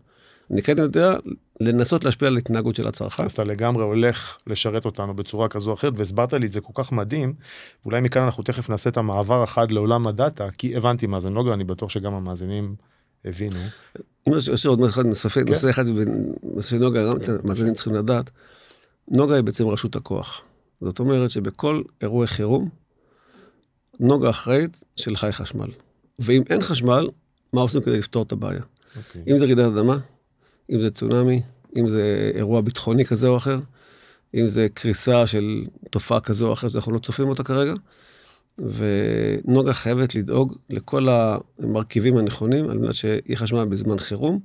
אני 0.51 0.61
כן 0.61 0.77
יודע 0.77 1.15
לנסות 1.61 2.05
להשפיע 2.05 2.27
על 2.27 2.37
התנהגות 2.37 2.75
של 2.75 2.87
הצרכן. 2.87 3.25
אז 3.25 3.31
אתה 3.31 3.43
לגמרי 3.43 3.83
הולך 3.83 4.37
לשרת 4.47 4.85
אותנו 4.85 5.15
בצורה 5.15 5.47
כזו 5.47 5.69
או 5.69 5.75
אחרת, 5.75 5.93
והסברת 5.97 6.33
לי 6.33 6.45
את 6.45 6.51
זה 6.51 6.61
כל 6.61 6.83
כך 6.83 6.91
מדהים, 6.91 7.33
ואולי 7.85 8.01
מכאן 8.01 8.21
אנחנו 8.21 8.43
תכף 8.43 8.69
נעשה 8.69 8.89
את 8.89 8.97
המעבר 8.97 9.43
החד 9.43 9.71
לעולם 9.71 10.07
הדאטה, 10.07 10.51
כי 10.57 10.75
הבנתי 10.75 11.07
מה 11.07 11.19
זה 11.19 11.29
נוגה, 11.29 11.53
אני 11.53 11.63
בטוח 11.63 11.89
שגם 11.89 12.13
המאזינים 12.13 12.75
הבינו. 13.25 13.59
אם 14.27 14.33
יש 14.53 14.65
עוד 14.65 14.83
אחד 14.83 15.05
נוסף, 15.05 15.33
כן. 15.33 15.43
נושא 15.49 15.69
אחד 15.69 15.85
בנושא 15.89 16.75
נוגה, 16.75 17.05
גם 17.05 17.17
המאזינים 17.43 17.73
צריכים 17.73 17.95
לדעת, 17.95 18.29
נוגה 19.11 19.35
היא 19.35 19.43
בעצם 19.43 19.67
רשות 19.67 19.95
הכוח. 19.95 20.41
זאת 20.81 20.99
אומרת 20.99 21.29
שבכל 21.29 21.81
אירועי 22.01 22.27
חירום, 22.27 22.69
נוגה 23.99 24.29
אחראית 24.29 24.83
של 24.95 25.15
חי 25.15 25.31
חשמל. 25.31 25.67
ואם 26.19 26.43
אין 26.49 26.61
חשמל, 26.61 27.09
מה 27.53 27.61
עושים 27.61 27.81
כדי 27.81 27.97
לפתור 27.97 28.23
את 28.23 28.31
הבעיה? 28.31 28.61
אוקיי. 28.97 29.21
אם 29.27 29.37
זה 29.37 29.45
רעידת 29.45 29.65
אדמה, 29.65 29.97
אם 30.71 30.81
זה 30.81 30.89
צונאמי, 30.89 31.41
אם 31.77 31.87
זה 31.87 32.31
אירוע 32.35 32.61
ביטחוני 32.61 33.05
כזה 33.05 33.27
או 33.27 33.37
אחר, 33.37 33.59
אם 34.35 34.47
זה 34.47 34.67
קריסה 34.73 35.27
של 35.27 35.65
תופעה 35.89 36.19
כזו 36.19 36.47
או 36.47 36.53
אחרת 36.53 36.71
שאנחנו 36.71 36.91
לא 36.91 36.99
צופים 36.99 37.27
אותה 37.27 37.43
כרגע. 37.43 37.73
ונוגה 38.57 39.73
חייבת 39.73 40.15
לדאוג 40.15 40.57
לכל 40.69 41.07
המרכיבים 41.09 42.17
הנכונים 42.17 42.69
על 42.69 42.77
מנת 42.77 42.93
שיהיה 42.93 43.35
חשמל 43.35 43.65
בזמן 43.65 43.99
חירום, 43.99 44.39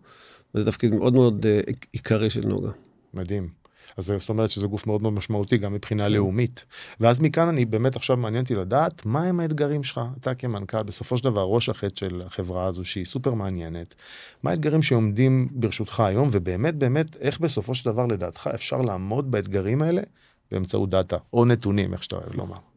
וזה 0.54 0.66
תפקיד 0.66 0.94
מאוד 0.94 1.14
מאוד 1.14 1.46
אה, 1.46 1.60
עיקרי 1.92 2.30
של 2.30 2.46
נוגה. 2.46 2.70
מדהים. 3.14 3.48
אז 3.96 4.12
זאת 4.18 4.28
אומרת 4.28 4.50
שזה 4.50 4.66
גוף 4.66 4.86
מאוד 4.86 5.02
מאוד 5.02 5.12
משמעותי 5.12 5.58
גם 5.58 5.72
מבחינה 5.72 6.04
כן. 6.04 6.12
לאומית. 6.12 6.64
ואז 7.00 7.20
מכאן 7.20 7.48
אני 7.48 7.64
באמת 7.64 7.96
עכשיו 7.96 8.16
מעניין 8.16 8.42
אותי 8.42 8.54
לדעת 8.54 9.06
מה 9.06 9.24
הם 9.24 9.40
האתגרים 9.40 9.84
שלך, 9.84 10.00
אתה 10.20 10.34
כמנכ"ל, 10.34 10.82
בסופו 10.82 11.18
של 11.18 11.24
דבר 11.24 11.42
ראש 11.42 11.68
החטא 11.68 11.96
של 11.96 12.22
החברה 12.26 12.66
הזו 12.66 12.84
שהיא 12.84 13.04
סופר 13.04 13.34
מעניינת, 13.34 13.94
מה 14.42 14.50
האתגרים 14.50 14.82
שעומדים 14.82 15.48
ברשותך 15.50 16.00
היום, 16.00 16.28
ובאמת 16.32 16.74
באמת 16.74 17.16
איך 17.16 17.40
בסופו 17.40 17.74
של 17.74 17.90
דבר 17.90 18.06
לדעתך 18.06 18.50
אפשר 18.54 18.80
לעמוד 18.80 19.30
באתגרים 19.30 19.82
האלה 19.82 20.02
באמצעות 20.50 20.90
דאטה, 20.90 21.16
או 21.32 21.44
נתונים, 21.44 21.92
איך 21.92 22.02
שאתה 22.02 22.16
אוהב 22.16 22.34
לומר. 22.34 22.67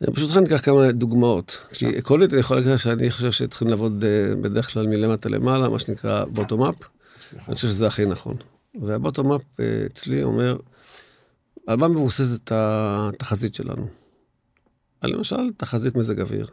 ברשותך 0.00 0.36
ניקח 0.36 0.60
כמה 0.60 0.92
דוגמאות. 0.92 1.58
כי 1.72 1.96
עקרונית 1.96 2.32
אני 2.32 2.40
יכול 2.40 2.56
להגיד 2.56 2.72
לך 2.72 2.80
שאני 2.80 3.10
חושב 3.10 3.32
שצריכים 3.32 3.68
לעבוד 3.68 4.04
אה, 4.04 4.36
בדרך 4.36 4.72
כלל 4.72 4.86
מלמטה 4.86 5.28
למעלה, 5.28 5.68
מה 5.68 5.78
שנקרא 5.78 6.24
בוטום 6.24 6.62
אפ. 6.62 6.74
אני 7.48 7.54
חושב 7.54 7.68
שזה 7.68 7.86
הכי 7.86 8.06
נכון. 8.06 8.36
והבוטום 8.82 9.32
אפ 9.32 9.42
אה, 9.60 9.82
אצלי 9.86 10.22
אומר, 10.22 10.56
על 11.66 11.76
מה 11.76 11.88
מבוססת 11.88 12.52
התחזית 12.54 13.54
שלנו? 13.54 13.88
על 15.00 15.12
למשל 15.12 15.50
תחזית 15.56 15.96
מזג 15.96 16.20
אוויר, 16.20 16.46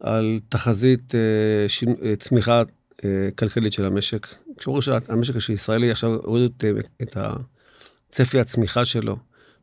על 0.00 0.38
תחזית 0.48 1.14
אה, 1.14 2.16
צמיחה 2.16 2.62
כלכלית 3.38 3.72
של 3.72 3.84
המשק, 3.84 4.26
כשאומרים 4.58 4.82
שהמשק 4.82 5.34
הישראלי 5.48 5.90
עכשיו 5.90 6.14
הורידו 6.14 6.46
את, 6.46 6.64
את 7.02 7.16
הצפי 7.16 8.40
הצמיחה 8.40 8.84
שלו 8.84 9.16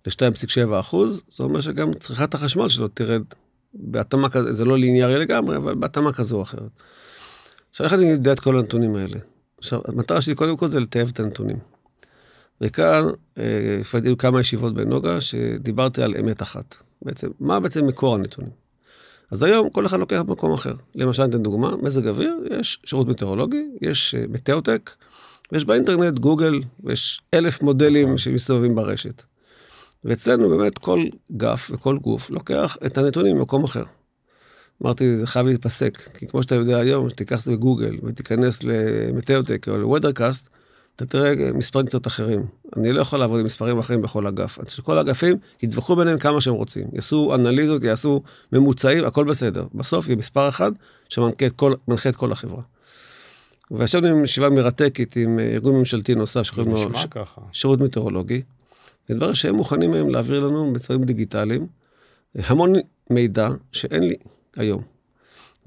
ל-2.7 0.08 0.80
אחוז, 0.80 1.24
זה 1.30 1.44
אומר 1.44 1.62
שגם 1.62 1.94
צריכת 1.94 2.34
החשמל 2.34 2.70
שלו 2.70 2.88
תרד 2.88 3.22
בהתאמה 3.74 4.30
כזה, 4.30 4.54
זה 4.54 4.66
לא 4.66 4.78
ליניארי 4.78 5.20
לגמרי, 5.20 5.58
אבל 5.58 5.76
בהתאמה 5.76 6.14
כזו 6.14 6.38
או 6.38 6.42
אחרת. 6.42 6.70
עכשיו, 7.72 7.86
איך 7.86 7.94
אני 7.94 8.06
יודע 8.06 8.34
את 8.34 8.40
כל 8.40 8.60
הנתונים 8.60 8.96
האלה? 8.96 9.18
עכשיו, 9.58 9.82
המטרה 9.88 10.22
שלי 10.22 10.36
קודם 10.36 10.58
כל 10.58 10.70
זה 10.70 10.80
לטייב 10.80 11.10
את 11.14 11.20
הנתונים. 11.20 11.58
וכאן, 12.62 13.06
הפעלתי 13.82 14.10
אה, 14.10 14.16
כמה 14.16 14.42
ישיבות 14.42 14.74
בנוגה, 14.74 15.22
שדיברתי 15.22 16.04
על 16.04 16.16
אמת 16.20 16.42
אחת. 16.42 16.76
בעצם, 17.02 17.28
מה 17.40 17.60
בעצם 17.60 17.88
מקור 17.88 18.16
הנתונים? 18.16 18.52
אז 19.32 19.44
היום 19.44 19.70
כל 19.70 19.86
אחד 19.86 20.00
לוקח 20.00 20.22
במקום 20.22 20.54
אחר. 20.54 20.74
למשל, 20.96 21.26
ניתן 21.26 21.44
דוגמה, 21.44 21.78
מזג 21.78 22.08
אוויר, 22.08 22.40
יש 22.60 22.80
שירות 22.86 23.08
מטאורולוגי, 23.08 23.66
יש 23.82 24.16
אה, 24.16 24.26
מטאוטק, 24.30 24.92
ויש 25.52 25.66
באינטרנט 25.66 26.20
גוגל, 26.20 26.62
ויש 26.84 27.22
אלף 27.34 27.62
מודלים 27.62 28.06
נכון. 28.06 28.18
שמסתובבים 28.18 28.76
ברשת. 28.76 29.24
ואצלנו 30.06 30.50
באמת 30.50 30.78
כל 30.78 31.06
גף 31.38 31.72
וכל 31.74 31.98
גוף 31.98 32.30
לוקח 32.30 32.78
את 32.86 32.98
הנתונים 32.98 33.38
ממקום 33.38 33.64
אחר. 33.64 33.84
אמרתי, 34.84 35.18
זה 35.18 35.28
חייב 35.28 35.48
להתפסק, 35.48 35.98
כי 35.98 36.28
כמו 36.28 36.44
שאתה 36.44 36.56
יודע 36.56 36.78
היום, 36.78 37.10
שתיקח 37.10 37.40
את 37.40 37.44
זה 37.44 37.52
בגוגל 37.52 37.98
ותיכנס 38.04 38.64
למטאוטק 38.64 39.68
או 39.70 39.78
לווידרקאסט, 39.78 40.50
אתה 40.96 41.06
תראה 41.06 41.34
מספרים 41.54 41.86
קצת 41.86 42.08
אחרים. 42.08 42.46
אני 42.78 42.92
לא 42.92 43.02
יכול 43.02 43.20
לעבוד 43.20 43.40
עם 43.40 43.46
מספרים 43.46 43.80
אחרים 43.80 44.02
בכל 44.02 44.28
אגף. 44.28 44.60
אז 44.60 44.80
כל 44.80 44.98
האגפים 44.98 45.38
ידווחו 45.64 45.96
ביניהם 45.96 46.18
כמה 46.18 46.42
שהם 46.42 46.54
רוצים. 46.54 46.88
יעשו 46.94 47.36
אנליזות, 47.36 47.84
יעשו 47.84 48.22
ממוצעים, 48.52 49.06
הכל 49.06 49.24
בסדר. 49.24 49.66
בסוף 49.74 50.08
יהיה 50.08 50.16
מספר 50.16 50.50
אחד 50.50 50.72
שמנחה 51.10 51.46
את 51.46 51.52
כל, 51.52 51.74
את 52.10 52.16
כל 52.16 52.32
החברה. 52.32 52.62
וישבנו 53.72 54.08
עם 54.08 54.24
ישיבה 54.24 54.50
מרתקת 54.50 55.16
עם 55.16 55.40
ארגון 55.40 55.76
ממשלתי 55.76 56.16
נוסף 56.16 56.44
שקוראים 56.44 56.72
לו 56.72 56.98
ש... 56.98 57.06
שירות 57.52 57.80
מטאורולוגי. 57.80 58.42
ודבר 59.10 59.34
שהם 59.34 59.56
מוכנים 59.56 59.94
היום 59.94 60.10
להעביר 60.10 60.40
לנו 60.40 60.74
בצווים 60.74 61.04
דיגיטליים 61.04 61.68
המון 62.36 62.74
מידע 63.10 63.50
שאין 63.72 64.04
לי 64.04 64.16
היום. 64.56 64.82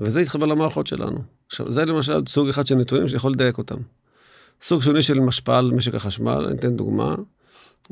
וזה 0.00 0.20
יתחבר 0.20 0.46
למערכות 0.46 0.86
שלנו. 0.86 1.18
עכשיו, 1.46 1.70
זה 1.70 1.84
למשל 1.84 2.22
סוג 2.28 2.48
אחד 2.48 2.66
של 2.66 2.74
נתונים 2.74 3.08
שיכול 3.08 3.32
לדייק 3.32 3.58
אותם. 3.58 3.76
סוג 4.62 4.82
שני 4.82 5.02
של 5.02 5.20
משפעה 5.20 5.58
על 5.58 5.70
משק 5.70 5.94
החשמל, 5.94 6.44
אני 6.48 6.56
אתן 6.56 6.76
דוגמה, 6.76 7.14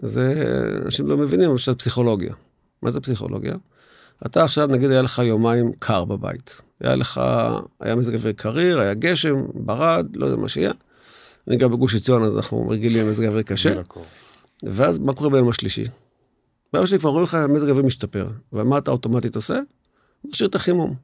זה 0.02 0.44
אנשים 0.84 1.06
לא 1.06 1.16
מבינים, 1.16 1.50
למשל 1.50 1.74
פסיכולוגיה. 1.74 2.34
מה 2.82 2.90
זה 2.90 3.00
פסיכולוגיה? 3.00 3.54
אתה 4.26 4.44
עכשיו, 4.44 4.66
נגיד, 4.66 4.90
היה 4.90 5.02
לך 5.02 5.18
יומיים 5.18 5.72
קר 5.78 6.04
בבית. 6.04 6.60
היה 6.80 6.96
לך, 6.96 7.20
היה 7.80 7.94
מזג 7.94 8.14
אוויר 8.14 8.32
קריר, 8.32 8.80
היה 8.80 8.94
גשם, 8.94 9.44
ברד, 9.54 10.16
לא 10.16 10.26
יודע 10.26 10.36
מה 10.36 10.48
שיהיה. 10.48 10.72
אני 11.48 11.56
גר 11.56 11.68
בגוש 11.68 11.94
עציון, 11.94 12.22
אז 12.24 12.36
אנחנו 12.36 12.68
רגילים 12.68 13.06
למזג 13.06 13.24
אוויר 13.24 13.42
קשה. 13.42 13.74
ואז 14.62 14.98
מה 14.98 15.12
קורה 15.12 15.30
ביום 15.30 15.48
השלישי? 15.48 15.84
ביום 16.72 16.84
השלישי 16.84 17.00
כבר 17.00 17.10
רואים 17.10 17.24
לך 17.24 17.34
מזג 17.48 17.68
אוויר 17.68 17.84
משתפר. 17.84 18.28
ומה 18.52 18.78
אתה 18.78 18.90
אוטומטית 18.90 19.36
עושה? 19.36 19.60
משאיר 20.24 20.48
את 20.48 20.54
החימום. 20.54 20.94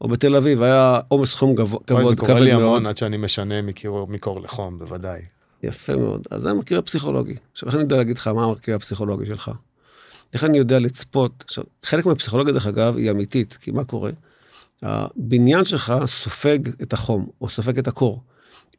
או 0.00 0.08
בתל 0.08 0.36
אביב 0.36 0.62
היה 0.62 1.00
עומס 1.08 1.34
חום 1.34 1.54
גבוה, 1.54 1.80
כבד 1.86 2.00
מאוד. 2.00 2.10
זה 2.10 2.16
קורה 2.16 2.40
לי 2.40 2.52
המון 2.52 2.86
עד 2.86 2.96
שאני 2.96 3.16
משנה 3.16 3.62
מקור, 3.62 4.06
מקור 4.06 4.40
לחום, 4.40 4.78
בוודאי. 4.78 5.20
יפה 5.62 5.96
מאוד. 5.96 6.26
אז 6.30 6.42
זה 6.42 6.50
המרכיב 6.50 6.78
הפסיכולוגי. 6.78 7.36
עכשיו, 7.52 7.66
איך 7.66 7.74
אני 7.74 7.82
יודע 7.82 7.96
להגיד 7.96 8.16
לך 8.16 8.26
מה 8.26 8.44
המרכיב 8.44 8.74
הפסיכולוגי 8.74 9.26
שלך? 9.26 9.50
איך 10.34 10.44
אני 10.44 10.58
יודע 10.58 10.78
לצפות? 10.78 11.44
עכשיו, 11.46 11.64
חלק 11.82 12.06
מהפסיכולוגיה, 12.06 12.52
דרך 12.52 12.66
אגב, 12.66 12.96
היא 12.96 13.10
אמיתית, 13.10 13.58
כי 13.60 13.70
מה 13.70 13.84
קורה? 13.84 14.10
הבניין 14.82 15.64
שלך 15.64 15.94
סופג 16.06 16.58
את 16.82 16.92
החום, 16.92 17.28
או 17.40 17.48
סופג 17.48 17.78
את 17.78 17.88
הקור. 17.88 18.22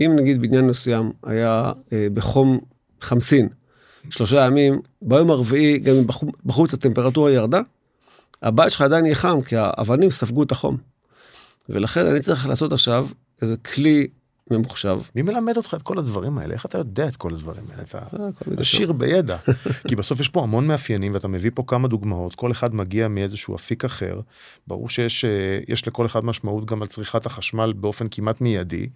אם 0.01 0.11
נגיד 0.15 0.41
בניין 0.41 0.67
מסוים 0.67 1.11
היה 1.23 1.71
אה, 1.93 2.07
בחום 2.13 2.59
חמסין, 3.01 3.49
שלושה 4.09 4.45
ימים, 4.45 4.81
ביום 5.01 5.31
הרביעי, 5.31 5.79
גם 5.79 5.95
אם 5.95 6.05
בחוץ 6.45 6.73
הטמפרטורה 6.73 7.31
ירדה, 7.31 7.61
הבית 8.41 8.71
שלך 8.71 8.81
עדיין 8.81 9.05
יהיה 9.05 9.15
חם, 9.15 9.41
כי 9.41 9.55
האבנים 9.57 10.11
ספגו 10.11 10.43
את 10.43 10.51
החום. 10.51 10.77
ולכן 11.69 12.05
אני 12.05 12.19
צריך 12.19 12.47
לעשות 12.47 12.73
עכשיו 12.73 13.07
איזה 13.41 13.57
כלי 13.57 14.07
ממוחשב. 14.51 14.99
מי 15.15 15.21
מלמד 15.21 15.57
אותך 15.57 15.73
את 15.73 15.81
כל 15.81 15.99
הדברים 15.99 16.37
האלה? 16.37 16.53
איך 16.53 16.65
אתה 16.65 16.77
יודע 16.77 17.07
את 17.07 17.15
כל 17.15 17.33
הדברים 17.33 17.63
האלה? 17.71 17.81
אתה 17.83 17.97
אה, 17.97 18.27
עשיר 18.57 18.91
בידע. 18.91 19.37
כי 19.87 19.95
בסוף 19.95 20.19
יש 20.19 20.29
פה 20.29 20.43
המון 20.43 20.67
מאפיינים 20.67 21.13
ואתה 21.13 21.27
מביא 21.27 21.51
פה 21.53 21.63
כמה 21.67 21.87
דוגמאות, 21.87 22.35
כל 22.35 22.51
אחד 22.51 22.75
מגיע 22.75 23.07
מאיזשהו 23.07 23.55
אפיק 23.55 23.85
אחר. 23.85 24.19
ברור 24.67 24.89
שיש 24.89 25.25
אה, 25.25 25.87
לכל 25.87 26.05
אחד 26.05 26.25
משמעות 26.25 26.65
גם 26.65 26.81
על 26.81 26.87
צריכת 26.87 27.25
החשמל 27.25 27.73
באופן 27.73 28.07
כמעט 28.11 28.41
מיידי. 28.41 28.89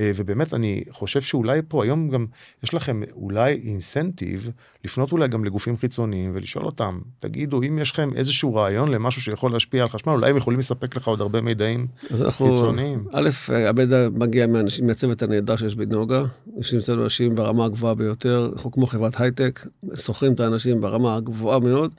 אה, 0.00 0.12
ובאמת 0.16 0.54
אני 0.54 0.84
חושב 0.90 1.20
שאולי 1.20 1.60
פה 1.68 1.84
היום 1.84 2.08
גם 2.08 2.26
יש 2.62 2.74
לכם 2.74 3.00
אולי 3.12 3.52
אינסנטיב 3.52 4.50
לפנות 4.84 5.12
אולי 5.12 5.28
גם 5.28 5.44
לגופים 5.44 5.76
חיצוניים 5.76 6.30
ולשאול 6.34 6.64
אותם, 6.64 7.00
תגידו 7.18 7.62
אם 7.62 7.78
יש 7.78 7.90
לכם 7.90 8.10
איזשהו 8.16 8.54
רעיון 8.54 8.90
למשהו 8.90 9.22
שיכול 9.22 9.52
להשפיע 9.52 9.82
על 9.82 9.88
חשמל, 9.88 10.12
אולי 10.12 10.30
הם 10.30 10.36
יכולים 10.36 10.58
לספק 10.58 10.96
לך 10.96 11.08
עוד 11.08 11.20
הרבה 11.20 11.40
מידעים 11.40 11.86
אז 12.10 12.22
אנחנו, 12.22 12.52
חיצוניים. 12.52 13.04
א', 13.12 13.30
המידע 13.48 14.08
מגיע 14.14 14.46
מאנשים, 14.46 14.86
מהצוות 14.86 15.22
הנהדר 15.22 15.56
שיש 15.56 15.74
בנוגה, 15.74 16.24
יש 16.60 16.74
אצלנו 16.74 17.04
אנשים 17.04 17.34
ברמה 17.34 17.64
הגבוהה 17.64 17.94
ביותר, 17.94 18.50
אנחנו 18.52 18.72
כמו 18.72 18.86
חברת 18.86 19.20
הייטק, 19.20 19.66
שוכרים 19.96 20.32
את 20.32 20.40
האנשים 20.40 20.80
ברמה 20.80 21.16
הגבוהה 21.16 21.58
מאוד, 21.58 21.90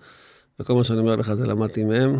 וכל 0.59 0.73
מה 0.73 0.83
שאני 0.83 0.99
אומר 0.99 1.15
לך 1.15 1.33
זה 1.33 1.47
למדתי 1.47 1.83
מהם. 1.83 2.19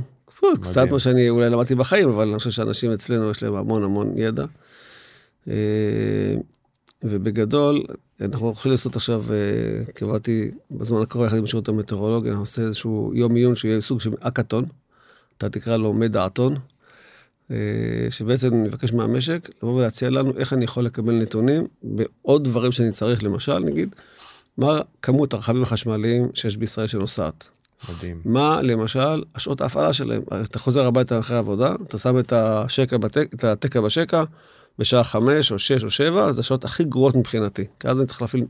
קצת 0.62 0.88
מה 0.92 1.00
שאני 1.00 1.30
אולי 1.30 1.50
למדתי 1.50 1.76
בחיים, 1.76 2.10
אבל 2.10 2.30
אני 2.30 2.38
חושב 2.38 2.52
שאנשים 2.52 2.92
אצלנו 2.92 3.32
יש 3.32 3.44
להם 3.44 3.56
המון 3.56 3.84
המון 3.84 4.14
ידע. 4.16 4.46
אה, 5.48 6.36
ובגדול, 7.04 7.84
אנחנו 8.22 8.46
הולכים 8.46 8.72
לעשות 8.72 8.96
עכשיו, 8.96 9.24
אה, 9.34 9.86
קבעתי 9.94 10.52
בזמן 10.72 11.02
הקרוב 11.02 11.26
יחד 11.26 11.38
עם 11.38 11.46
שירות 11.46 11.68
המטאורולוגיה, 11.68 12.32
אנחנו 12.32 12.44
עושה 12.44 12.62
איזשהו 12.62 13.12
יום 13.16 13.36
עיון 13.36 13.56
שיהיה 13.56 13.82
סוג 13.82 14.02
של 14.02 14.12
אקאטון, 14.20 14.66
אתה 15.38 15.50
תקרא 15.50 15.78
לו 15.78 15.94
מדעתון, 15.94 16.56
אה, 17.52 17.58
שבעצם 18.10 18.64
נבקש 18.64 18.94
מהמשק 18.94 19.50
לבוא 19.58 19.74
ולהציע 19.74 20.10
לנו 20.10 20.38
איך 20.38 20.54
אני 20.54 20.64
יכול 20.64 20.86
לקבל 20.86 21.14
נתונים 21.14 21.68
בעוד 21.84 22.44
דברים 22.44 22.72
שאני 22.72 22.92
צריך, 22.92 23.24
למשל, 23.24 23.60
נגיד, 23.60 23.96
מה 24.58 24.82
כמות 25.02 25.34
הרכבים 25.34 25.64
החשמליים 25.64 26.28
שיש 26.34 26.58
בישראל 26.58 26.88
שנוסעת. 26.88 27.50
מדהים. 27.90 28.22
מה 28.26 28.62
למשל 28.62 29.24
השעות 29.36 29.62
ההפעלה 29.62 29.94
שלהם. 29.94 30.22
אתה 30.44 30.60
חוזר 30.60 30.86
הביתה 30.86 31.20
אחרי 31.20 31.38
עבודה, 31.38 31.76
אתה 31.88 31.98
שם 31.98 32.20
את 32.20 32.34
השקע, 32.34 32.98
בתק, 32.98 33.28
את 33.34 33.44
התקע 33.44 33.82
בשקע, 33.82 34.24
בשעה 34.80 35.04
חמש 35.04 35.52
או 35.52 35.60
שש 35.60 35.84
או 35.84 35.90
שבע, 35.90 36.32
זה 36.32 36.42
השעות 36.42 36.66
הכי 36.66 36.84
גרועות 36.84 37.16
מבחינתי. 37.16 37.64
כי 37.80 37.88
אז 37.88 38.00
אני 38.00 38.08
צריך 38.08 38.22
להפעיל 38.22 38.46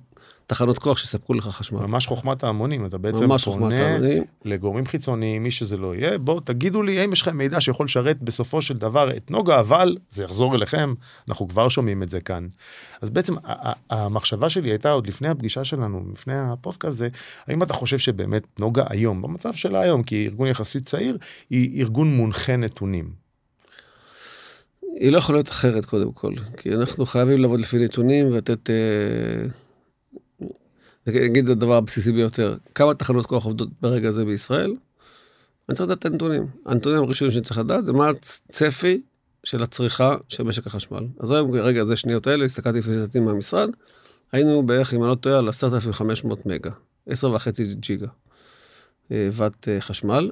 תחנות 0.48 0.80
כוח 0.80 0.98
שיספקו 0.98 1.34
לך 1.34 1.48
חשמל. 1.48 1.80
ממש 1.80 2.08
חוכמת 2.08 2.44
ההמונים, 2.44 2.86
אתה 2.86 2.98
בעצם 2.98 3.38
פונה 3.38 3.98
לגורמים 4.46 4.86
חיצוניים, 4.86 5.44
מי 5.44 5.52
שזה 5.52 5.78
לא 5.78 5.96
יהיה, 5.96 6.18
בואו 6.18 6.40
תגידו 6.40 6.84
לי 6.84 7.00
האם 7.00 7.14
יש 7.14 7.22
לכם 7.22 7.38
מידע 7.38 7.62
שיכול 7.62 7.86
לשרת 7.86 8.22
בסופו 8.22 8.62
של 8.62 8.78
דבר 8.78 9.12
את 9.18 9.32
נוגה, 9.32 9.60
אבל 9.60 9.98
זה 10.10 10.24
יחזור 10.24 10.56
אליכם, 10.56 10.94
אנחנו 11.30 11.48
כבר 11.48 11.70
שומעים 11.70 12.04
את 12.04 12.10
זה 12.10 12.22
כאן. 12.22 12.48
אז 13.02 13.10
בעצם 13.10 13.36
המחשבה 13.90 14.50
שלי 14.50 14.70
הייתה 14.70 14.92
עוד 14.92 15.08
לפני 15.08 15.28
הפגישה 15.28 15.64
שלנו, 15.64 16.06
לפני 16.14 16.34
הפודקאסט 16.38 16.94
הזה, 16.94 17.08
האם 17.48 17.64
אתה 17.64 17.74
חושב 17.74 17.98
שבאמת 17.98 18.44
נוגה 18.60 18.84
היום, 18.90 19.22
במצב 19.22 19.54
שלה 19.54 19.82
היום, 19.82 20.04
כי 20.04 20.26
ארגון 20.26 20.48
יחסית 20.48 20.86
צעיר, 20.86 21.18
היא 21.50 21.82
ארגון 21.82 22.16
מונחה 22.16 22.56
נתונים. 22.56 23.25
היא 25.00 25.12
לא 25.12 25.18
יכולה 25.18 25.38
להיות 25.38 25.50
אחרת 25.50 25.86
קודם 25.86 26.12
כל, 26.12 26.34
כי 26.58 26.74
אנחנו 26.74 27.06
חייבים 27.06 27.42
לעבוד 27.42 27.60
לפי 27.60 27.78
נתונים 27.78 28.28
ולתת, 28.28 28.70
אה, 28.70 29.46
נגיד 31.08 31.50
הדבר 31.50 31.76
הבסיסי 31.76 32.12
ביותר, 32.12 32.58
כמה 32.76 32.94
תחנות 32.94 33.26
כוח 33.26 33.46
עובדות 33.46 33.70
ברגע 33.82 34.10
הזה 34.10 34.26
בישראל? 34.26 34.76
אני 35.70 35.76
צריך 35.76 35.90
לדעת 35.90 36.00
את 36.00 36.06
הנתונים. 36.06 36.48
הנתונים 36.66 37.04
הראשונים 37.04 37.32
שאני 37.32 37.44
צריך 37.44 37.58
לדעת 37.58 37.86
זה 37.86 37.94
מה 37.94 38.10
הצפי 38.10 39.02
של 39.44 39.64
הצריכה 39.64 40.18
של 40.28 40.44
משק 40.44 40.68
החשמל. 40.68 41.08
אז 41.20 41.32
היום, 41.32 41.52
רגע, 41.52 41.86
זה 41.86 41.96
שניות 41.96 42.28
האלה, 42.28 42.46
הסתכלתי 42.46 42.80
לפני 42.80 42.94
שנתיים 42.94 43.26
מהמשרד, 43.26 43.70
היינו 44.32 44.64
בערך, 44.64 44.94
אם 44.94 45.04
אני 45.04 45.10
לא 45.10 45.16
טועה, 45.16 45.38
על 45.38 45.50
10,500 45.50 46.46
מגה, 46.46 46.72
10.5 47.10 47.14
ג'יגה 47.74 48.08
אה, 49.12 49.30
ואט 49.32 49.68
אה, 49.68 49.82
חשמל. 49.82 50.32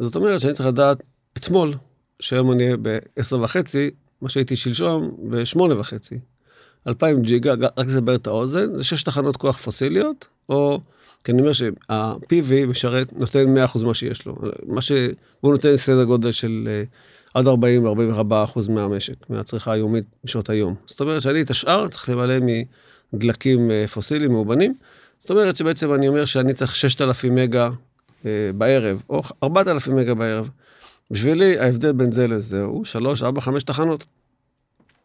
זאת 0.00 0.16
אומרת 0.16 0.40
שאני 0.40 0.52
צריך 0.52 0.68
לדעת 0.68 1.02
אתמול 1.36 1.74
שהיום 2.20 2.52
אני 2.52 2.64
אהיה 2.64 2.76
ב-10 2.82 3.34
וחצי, 3.34 3.90
מה 4.22 4.28
שהייתי 4.28 4.56
שלשום 4.56 5.16
ב-8 5.30 5.60
וחצי. 5.60 6.18
2,000 6.86 7.22
ג'יגה, 7.22 7.54
רק 7.76 7.86
לסבר 7.86 8.14
את 8.14 8.26
האוזן, 8.26 8.76
זה 8.76 8.84
שש 8.84 9.02
תחנות 9.02 9.36
כוח 9.36 9.56
פוסיליות, 9.56 10.28
או, 10.48 10.80
כי 11.24 11.32
אני 11.32 11.40
אומר 11.40 11.52
שה-PV 11.52 12.66
משרת, 12.66 13.12
נותן 13.12 13.56
100% 13.74 13.84
מה 13.84 13.94
שיש 13.94 14.26
לו. 14.26 14.36
מה 14.66 14.82
ש... 14.82 14.92
הוא 15.40 15.52
נותן 15.52 15.76
סדר 15.76 16.04
גודל 16.04 16.32
של 16.32 16.68
אה, 16.68 16.82
עד 17.34 17.46
40-44% 17.46 17.50
מהמשק, 18.68 19.30
מהצריכה 19.30 19.72
היומית 19.72 20.04
בשעות 20.24 20.50
היום. 20.50 20.74
זאת 20.86 21.00
אומרת 21.00 21.22
שאני 21.22 21.42
את 21.42 21.50
השאר 21.50 21.88
צריך 21.88 22.08
למלא 22.08 22.34
מדלקים 23.12 23.70
אה, 23.70 23.88
פוסיליים 23.88 24.32
מאובנים. 24.32 24.74
זאת 25.18 25.30
אומרת 25.30 25.56
שבעצם 25.56 25.94
אני 25.94 26.08
אומר 26.08 26.24
שאני 26.24 26.54
צריך 26.54 26.76
6,000 26.76 27.34
מגה 27.34 27.70
אה, 28.26 28.50
בערב, 28.54 29.02
או 29.10 29.22
4,000 29.42 29.96
מגה 29.96 30.14
בערב. 30.14 30.50
בשבילי 31.10 31.58
ההבדל 31.58 31.92
בין 31.92 32.12
זה 32.12 32.26
לזה 32.26 32.62
הוא 32.62 32.84
3, 32.84 33.22
4, 33.22 33.40
5 33.40 33.62
תחנות. 33.62 34.04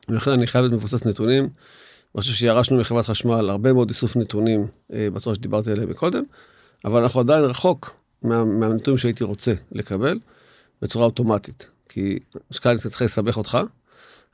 ולכן 0.09 0.31
אני 0.31 0.47
חייב 0.47 0.63
להיות 0.65 0.73
מבוסס 0.73 1.05
נתונים, 1.05 1.43
אני 1.43 2.21
חושב 2.21 2.33
שירשנו 2.33 2.77
מחברת 2.77 3.05
חשמל 3.05 3.49
הרבה 3.49 3.73
מאוד 3.73 3.89
איסוף 3.89 4.15
נתונים 4.15 4.67
אה, 4.93 5.07
בצורה 5.13 5.35
שדיברתי 5.35 5.71
עליהם 5.71 5.89
מקודם, 5.89 6.23
אבל 6.85 7.01
אנחנו 7.01 7.19
עדיין 7.19 7.43
רחוק 7.43 7.95
מה, 8.21 8.45
מהנתונים 8.45 8.97
שהייתי 8.97 9.23
רוצה 9.23 9.53
לקבל 9.71 10.19
בצורה 10.81 11.05
אוטומטית. 11.05 11.69
כי 11.89 12.19
שקל 12.51 12.77
קצת 12.77 12.89
צריך 12.89 13.01
לסבך 13.01 13.37
אותך, 13.37 13.57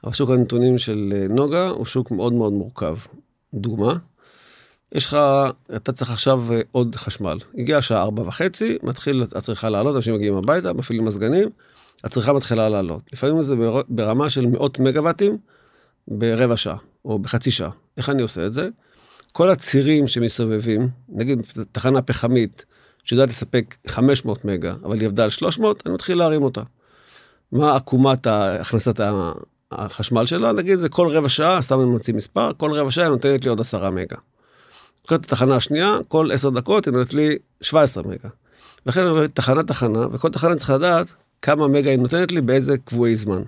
אבל 0.03 0.13
שוק 0.13 0.29
הנתונים 0.29 0.77
של 0.77 1.13
אה, 1.15 1.27
נוגה 1.29 1.69
הוא 1.69 1.85
שוק 1.85 2.11
מאוד 2.11 2.33
מאוד 2.33 2.53
מורכב. 2.53 2.97
דוגמה, 3.53 3.95
יש 4.93 5.05
לך, 5.05 5.17
אתה 5.75 5.91
צריך 5.91 6.11
עכשיו 6.11 6.53
אה, 6.53 6.61
עוד 6.71 6.95
חשמל. 6.95 7.37
הגיעה 7.57 7.79
השעה 7.79 8.01
ארבע 8.01 8.21
וחצי, 8.21 8.77
מתחיל 8.83 9.23
הצריכה 9.35 9.69
לעלות, 9.69 9.95
אנשים 9.95 10.13
מגיעים 10.13 10.35
הביתה, 10.35 10.73
מפעילים 10.73 11.05
מזגנים, 11.05 11.49
הצריכה 12.03 12.33
מתחילה 12.33 12.69
לעלות. 12.69 13.01
לפעמים 13.13 13.43
זה 13.43 13.55
ברמה 13.89 14.29
של 14.29 14.45
מאות 14.45 14.79
מגוואטים 14.79 15.37
ברבע 16.07 16.57
שעה, 16.57 16.77
או 17.05 17.19
בחצי 17.19 17.51
שעה. 17.51 17.69
איך 17.97 18.09
אני 18.09 18.21
עושה 18.21 18.45
את 18.45 18.53
זה? 18.53 18.69
כל 19.31 19.49
הצירים 19.49 20.07
שמסתובבים, 20.07 20.89
נגיד 21.09 21.41
תחנה 21.71 22.01
פחמית, 22.01 22.65
שיודעת 23.03 23.29
לספק 23.29 23.75
500 23.87 24.45
מגה, 24.45 24.73
אבל 24.83 24.99
היא 24.99 25.05
עבדה 25.05 25.23
על 25.23 25.29
300, 25.29 25.83
אני 25.85 25.93
מתחיל 25.93 26.17
להרים 26.17 26.43
אותה. 26.43 26.61
מה 27.51 27.75
עקומת 27.75 28.27
הכנסת 28.27 28.99
החשמל 29.71 30.25
שלה? 30.25 30.51
נגיד 30.51 30.75
זה 30.75 30.89
כל 30.89 31.07
רבע 31.07 31.29
שעה, 31.29 31.61
סתם 31.61 31.79
אני 31.79 31.89
מוציא 31.89 32.13
מספר, 32.13 32.51
כל 32.57 32.71
רבע 32.71 32.91
שעה 32.91 33.09
נותנת 33.09 33.43
לי 33.43 33.49
עוד 33.49 33.59
10 33.59 33.89
מגה. 33.89 34.17
לוקחת 35.03 35.19
את 35.19 35.25
התחנה 35.25 35.55
השנייה, 35.55 35.97
כל 36.07 36.31
10 36.31 36.49
דקות 36.49 36.85
היא 36.85 36.93
נותנת 36.93 37.13
לי 37.13 37.37
17 37.61 38.03
מגה. 38.03 38.29
לכן 38.85 39.01
אני 39.01 39.09
עובר 39.09 39.27
תחנה 39.27 39.63
תחנה, 39.63 40.07
וכל 40.11 40.29
תחנה 40.29 40.55
צריכה 40.55 40.75
לדעת 40.75 41.13
כמה 41.41 41.67
מגה 41.67 41.89
היא 41.89 41.99
נותנת 41.99 42.31
לי 42.31 42.41
באיזה 42.41 42.77
קבועי 42.77 43.15
זמן. 43.15 43.41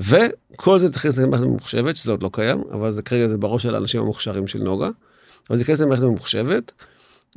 וכל 0.00 0.78
זה 0.78 0.88
צריך 0.88 1.04
להיכנס 1.04 1.24
למערכת 1.24 1.46
ממוחשבת, 1.46 1.96
שזה 1.96 2.10
עוד 2.10 2.22
לא 2.22 2.30
קיים, 2.32 2.62
אבל 2.72 2.92
זה 2.92 3.02
כרגע 3.02 3.28
זה 3.28 3.38
בראש 3.38 3.62
של 3.62 3.74
האנשים 3.74 4.00
המוכשרים 4.00 4.46
של 4.46 4.58
נוגה. 4.58 4.90
אבל 5.50 5.56
זה 5.56 5.62
ייכנס 5.62 5.80
למערכת 5.80 6.02
ממוחשבת, 6.02 6.72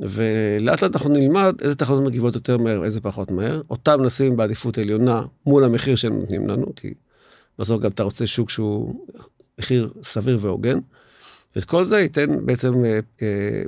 ולאט 0.00 0.82
לאט 0.82 0.94
אנחנו 0.94 1.10
נלמד 1.10 1.54
איזה 1.62 1.74
תחנות 1.74 2.04
מגיבות 2.04 2.34
יותר 2.34 2.58
מהר, 2.58 2.84
איזה 2.84 3.00
פחות 3.00 3.30
מהר. 3.30 3.62
אותם 3.70 4.04
נשים 4.04 4.36
בעדיפות 4.36 4.78
עליונה 4.78 5.22
מול 5.46 5.64
המחיר 5.64 5.96
שהם 5.96 6.20
נותנים 6.20 6.48
לנו, 6.48 6.74
כי 6.76 6.94
בסוף 7.58 7.80
גם 7.80 7.90
אתה 7.90 8.02
רוצה 8.02 8.26
שוק 8.26 8.50
שהוא 8.50 8.94
מחיר 9.58 9.90
סביר 10.02 10.38
והוגן. 10.40 10.78
ואת 11.56 11.64
כל 11.64 11.84
זה 11.84 12.00
ייתן 12.00 12.46
בעצם 12.46 12.84
אה, 12.84 13.00
אה, 13.22 13.62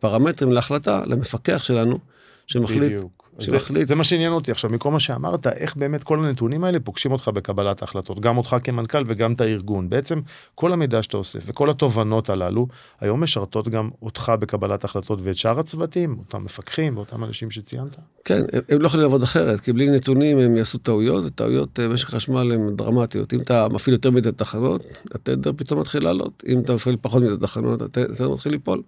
פרמטרים 0.00 0.52
להחלטה 0.52 1.02
למפקח 1.06 1.64
שלנו, 1.64 1.98
שמחליט, 2.46 2.82
בדיוק. 2.82 3.15
שמחליט. 3.38 3.86
זה, 3.86 3.88
זה 3.88 3.94
מה 3.94 4.04
שעניין 4.04 4.32
אותי 4.32 4.50
עכשיו 4.50 4.70
מכל 4.70 4.90
מה 4.90 5.00
שאמרת 5.00 5.46
איך 5.46 5.76
באמת 5.76 6.02
כל 6.02 6.24
הנתונים 6.24 6.64
האלה 6.64 6.80
פוגשים 6.80 7.12
אותך 7.12 7.28
בקבלת 7.28 7.82
ההחלטות 7.82 8.20
גם 8.20 8.36
אותך 8.36 8.56
כמנכ"ל 8.64 9.04
וגם 9.06 9.32
את 9.32 9.40
הארגון 9.40 9.88
בעצם 9.88 10.20
כל 10.54 10.72
המידע 10.72 11.02
שאתה 11.02 11.16
אוסף 11.16 11.40
וכל 11.46 11.70
התובנות 11.70 12.30
הללו 12.30 12.66
היום 13.00 13.22
משרתות 13.22 13.68
גם 13.68 13.90
אותך 14.02 14.32
בקבלת 14.40 14.84
החלטות 14.84 15.18
ואת 15.22 15.36
שאר 15.36 15.58
הצוותים 15.58 16.16
אותם 16.18 16.44
מפקחים 16.44 16.96
ואותם 16.96 17.24
אנשים 17.24 17.50
שציינת. 17.50 17.96
כן 18.24 18.42
הם, 18.52 18.60
הם 18.68 18.80
לא 18.80 18.86
יכולים 18.86 19.02
לעבוד 19.02 19.22
אחרת 19.22 19.60
כי 19.60 19.72
בלי 19.72 19.90
נתונים 19.90 20.38
הם 20.38 20.56
יעשו 20.56 20.78
טעויות 20.78 21.24
וטעויות 21.24 21.80
אה, 21.80 21.88
משק 21.88 22.08
חשמל 22.08 22.52
הן 22.52 22.76
דרמטיות 22.76 23.34
אם 23.34 23.40
אתה 23.40 23.68
מפעיל 23.68 23.94
יותר 23.94 24.10
מדי 24.10 24.32
תחנות 24.32 24.82
התדר 25.14 25.52
פתאום 25.56 25.80
מתחיל 25.80 26.04
לעלות 26.04 26.42
אם 26.48 26.60
אתה 26.60 26.74
מפעיל 26.74 26.96
פחות 27.00 27.22
מדי 27.22 27.36
תחנות 27.40 27.82
התדר 27.82 28.30
מתחיל 28.30 28.52
ליפול. 28.52 28.82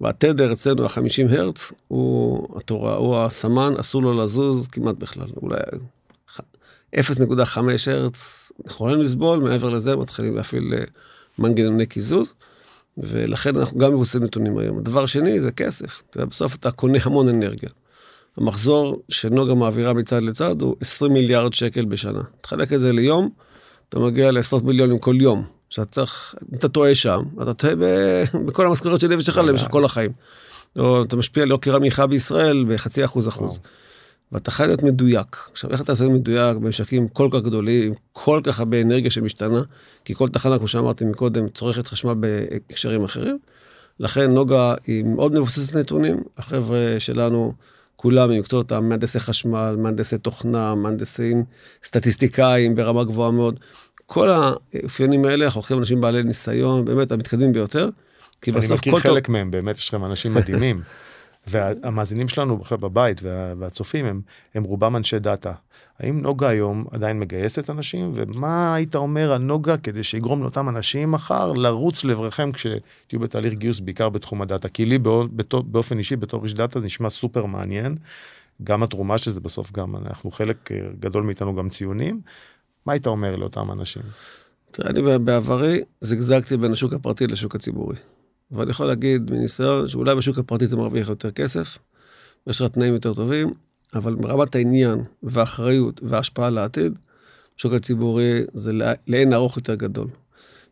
והתדר 0.00 0.52
אצלנו, 0.52 0.84
ה-50 0.84 1.32
הרץ, 1.38 1.72
הוא 1.88 2.48
התורה, 2.56 2.94
הוא 2.96 3.16
הסמן, 3.16 3.74
אסור 3.80 4.02
לו 4.02 4.24
לזוז 4.24 4.66
כמעט 4.66 4.96
בכלל. 4.96 5.26
אולי 5.42 5.56
0.5 6.96 7.58
הרץ 7.86 8.52
יכולים 8.66 9.00
לסבול, 9.00 9.40
מעבר 9.40 9.68
לזה 9.68 9.96
מתחילים 9.96 10.36
להפעיל 10.36 10.74
אה, 10.74 10.84
מנגנוני 11.38 11.86
קיזוז, 11.86 12.34
ולכן 12.98 13.56
אנחנו 13.56 13.78
גם 13.78 13.92
מבוססים 13.92 14.24
נתונים 14.24 14.58
היום. 14.58 14.78
הדבר 14.78 15.04
השני 15.04 15.40
זה 15.40 15.50
כסף. 15.52 16.02
אתה 16.10 16.26
בסוף 16.26 16.54
אתה 16.54 16.70
קונה 16.70 16.98
המון 17.02 17.28
אנרגיה. 17.28 17.68
המחזור 18.36 19.02
שנוגה 19.08 19.54
מעבירה 19.54 19.92
מצד 19.92 20.22
לצד 20.22 20.62
הוא 20.62 20.76
20 20.80 21.12
מיליארד 21.12 21.54
שקל 21.54 21.84
בשנה. 21.84 22.22
תחלק 22.40 22.72
את 22.72 22.80
זה 22.80 22.92
ליום, 22.92 23.30
אתה 23.88 23.98
מגיע 23.98 24.30
לעשרות 24.30 24.64
מיליונים 24.64 24.98
כל 24.98 25.16
יום. 25.20 25.57
שאתה 25.68 25.84
צריך, 25.84 26.34
אתה 26.54 26.68
טועה 26.68 26.94
שם, 26.94 27.22
אתה 27.42 27.54
טועה 27.54 27.74
בכל 28.46 28.66
המשכורת 28.66 29.00
שלי 29.00 29.16
ושלך 29.16 29.36
למשך 29.36 29.66
כל 29.70 29.84
החיים. 29.84 30.10
או 30.78 31.02
אתה 31.02 31.16
משפיע 31.16 31.42
על 31.42 31.50
יוקר 31.50 31.76
המחיה 31.76 32.06
בישראל 32.06 32.64
בחצי 32.68 33.04
אחוז 33.04 33.28
אחוז. 33.28 33.58
ואתה 34.32 34.50
חייב 34.50 34.68
להיות 34.68 34.82
מדויק. 34.82 35.36
עכשיו, 35.52 35.70
איך 35.70 35.80
אתה 35.80 35.92
עושה 35.92 36.08
מדויק 36.08 36.56
במשקים 36.56 37.08
כל 37.08 37.28
כך 37.32 37.40
גדולים, 37.40 37.94
כל 38.12 38.40
כך 38.44 38.58
הרבה 38.58 38.82
אנרגיה 38.82 39.10
שמשתנה, 39.10 39.62
כי 40.04 40.14
כל 40.14 40.28
תחנה, 40.28 40.58
כמו 40.58 40.68
שאמרתי 40.68 41.04
מקודם, 41.04 41.48
צורכת 41.48 41.86
חשמל 41.86 42.14
בהקשרים 42.14 43.04
אחרים. 43.04 43.38
לכן 44.00 44.30
נוגה 44.30 44.74
היא 44.86 45.04
מאוד 45.04 45.32
מבוססת 45.32 45.76
נתונים, 45.76 46.22
החבר'ה 46.38 46.96
שלנו, 46.98 47.52
כולם 47.96 48.30
ממקצועות 48.30 48.72
המהנדסי 48.72 49.20
חשמל, 49.20 49.76
מהנדסי 49.78 50.18
תוכנה, 50.18 50.74
מהנדסים 50.74 51.44
סטטיסטיקאים 51.84 52.74
ברמה 52.74 53.04
גבוהה 53.04 53.30
מאוד. 53.30 53.60
כל 54.10 54.28
האפיונים 54.28 55.24
האלה, 55.24 55.44
אנחנו 55.44 55.58
הולכים 55.58 55.78
אנשים 55.78 56.00
בעלי 56.00 56.22
ניסיון, 56.22 56.84
באמת 56.84 57.12
המתקדמים 57.12 57.52
ביותר. 57.52 57.88
כי 58.40 58.50
בסוף 58.50 58.70
אני 58.70 58.78
מכיר 58.78 58.98
חלק 58.98 59.26
טוב... 59.26 59.32
מהם, 59.32 59.50
באמת 59.50 59.78
יש 59.78 59.88
לכם 59.88 60.04
אנשים 60.04 60.34
מדהימים. 60.34 60.82
והמאזינים 61.46 62.28
שלנו 62.28 62.58
עכשיו 62.60 62.78
בבית 62.78 63.20
והצופים 63.58 64.06
הם, 64.06 64.20
הם 64.54 64.62
רובם 64.64 64.96
אנשי 64.96 65.18
דאטה. 65.18 65.52
האם 65.98 66.20
נוגה 66.20 66.48
היום 66.48 66.84
עדיין 66.90 67.20
מגייסת 67.20 67.70
אנשים 67.70 68.12
ומה 68.14 68.74
היית 68.74 68.96
אומר 68.96 69.32
על 69.32 69.42
נוגה 69.42 69.76
כדי 69.76 70.02
שיגרום 70.02 70.42
לאותם 70.42 70.68
אנשים 70.68 71.10
מחר 71.10 71.52
לרוץ 71.52 72.04
לעברכם 72.04 72.52
כשתהיו 72.52 73.20
בתהליך 73.20 73.54
גיוס 73.54 73.80
בעיקר 73.80 74.08
בתחום 74.08 74.42
הדאטה 74.42 74.68
כי 74.68 74.84
לי 74.84 74.98
באופן 75.64 75.98
אישי 75.98 76.16
בתור 76.16 76.44
איש 76.44 76.54
דאטה 76.54 76.80
נשמע 76.80 77.10
סופר 77.10 77.46
מעניין. 77.46 77.96
גם 78.64 78.82
התרומה 78.82 79.18
שזה 79.18 79.40
בסוף 79.40 79.72
גם 79.72 79.96
אנחנו 79.96 80.30
חלק 80.30 80.72
אה, 80.72 80.80
גדול 81.00 81.22
מאיתנו 81.22 81.54
גם 81.54 81.68
ציונים 81.68 82.20
מה 82.86 82.92
היית 82.92 83.06
אומר 83.06 83.36
לאותם 83.36 83.72
אנשים? 83.72 84.02
תראה, 84.70 84.90
אני 84.90 85.18
בעברי 85.18 85.80
זגזגתי 86.00 86.56
בין 86.56 86.72
השוק 86.72 86.92
הפרטי 86.92 87.26
לשוק 87.26 87.54
הציבורי. 87.54 87.96
ואני 88.50 88.70
יכול 88.70 88.86
להגיד 88.86 89.30
מניסיון 89.30 89.88
שאולי 89.88 90.14
בשוק 90.14 90.38
הפרטי 90.38 90.64
אתה 90.64 90.76
מרוויח 90.76 91.08
יותר 91.08 91.30
כסף, 91.30 91.78
יש 92.46 92.60
לך 92.60 92.70
תנאים 92.70 92.94
יותר 92.94 93.14
טובים, 93.14 93.50
אבל 93.94 94.14
ברמת 94.14 94.54
העניין 94.54 95.04
והאחריות 95.22 96.00
וההשפעה 96.02 96.50
לעתיד, 96.50 96.98
שוק 97.56 97.72
הציבורי 97.72 98.42
זה 98.52 98.72
לאין 99.06 99.32
ארוך 99.32 99.56
יותר 99.56 99.74
גדול. 99.74 100.08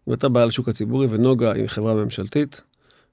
אם 0.09 0.13
אתה 0.13 0.29
בעל 0.29 0.51
שוק 0.51 0.69
הציבורי 0.69 1.07
ונוגה 1.11 1.53
היא 1.53 1.67
חברה 1.67 1.95
ממשלתית, 1.95 2.63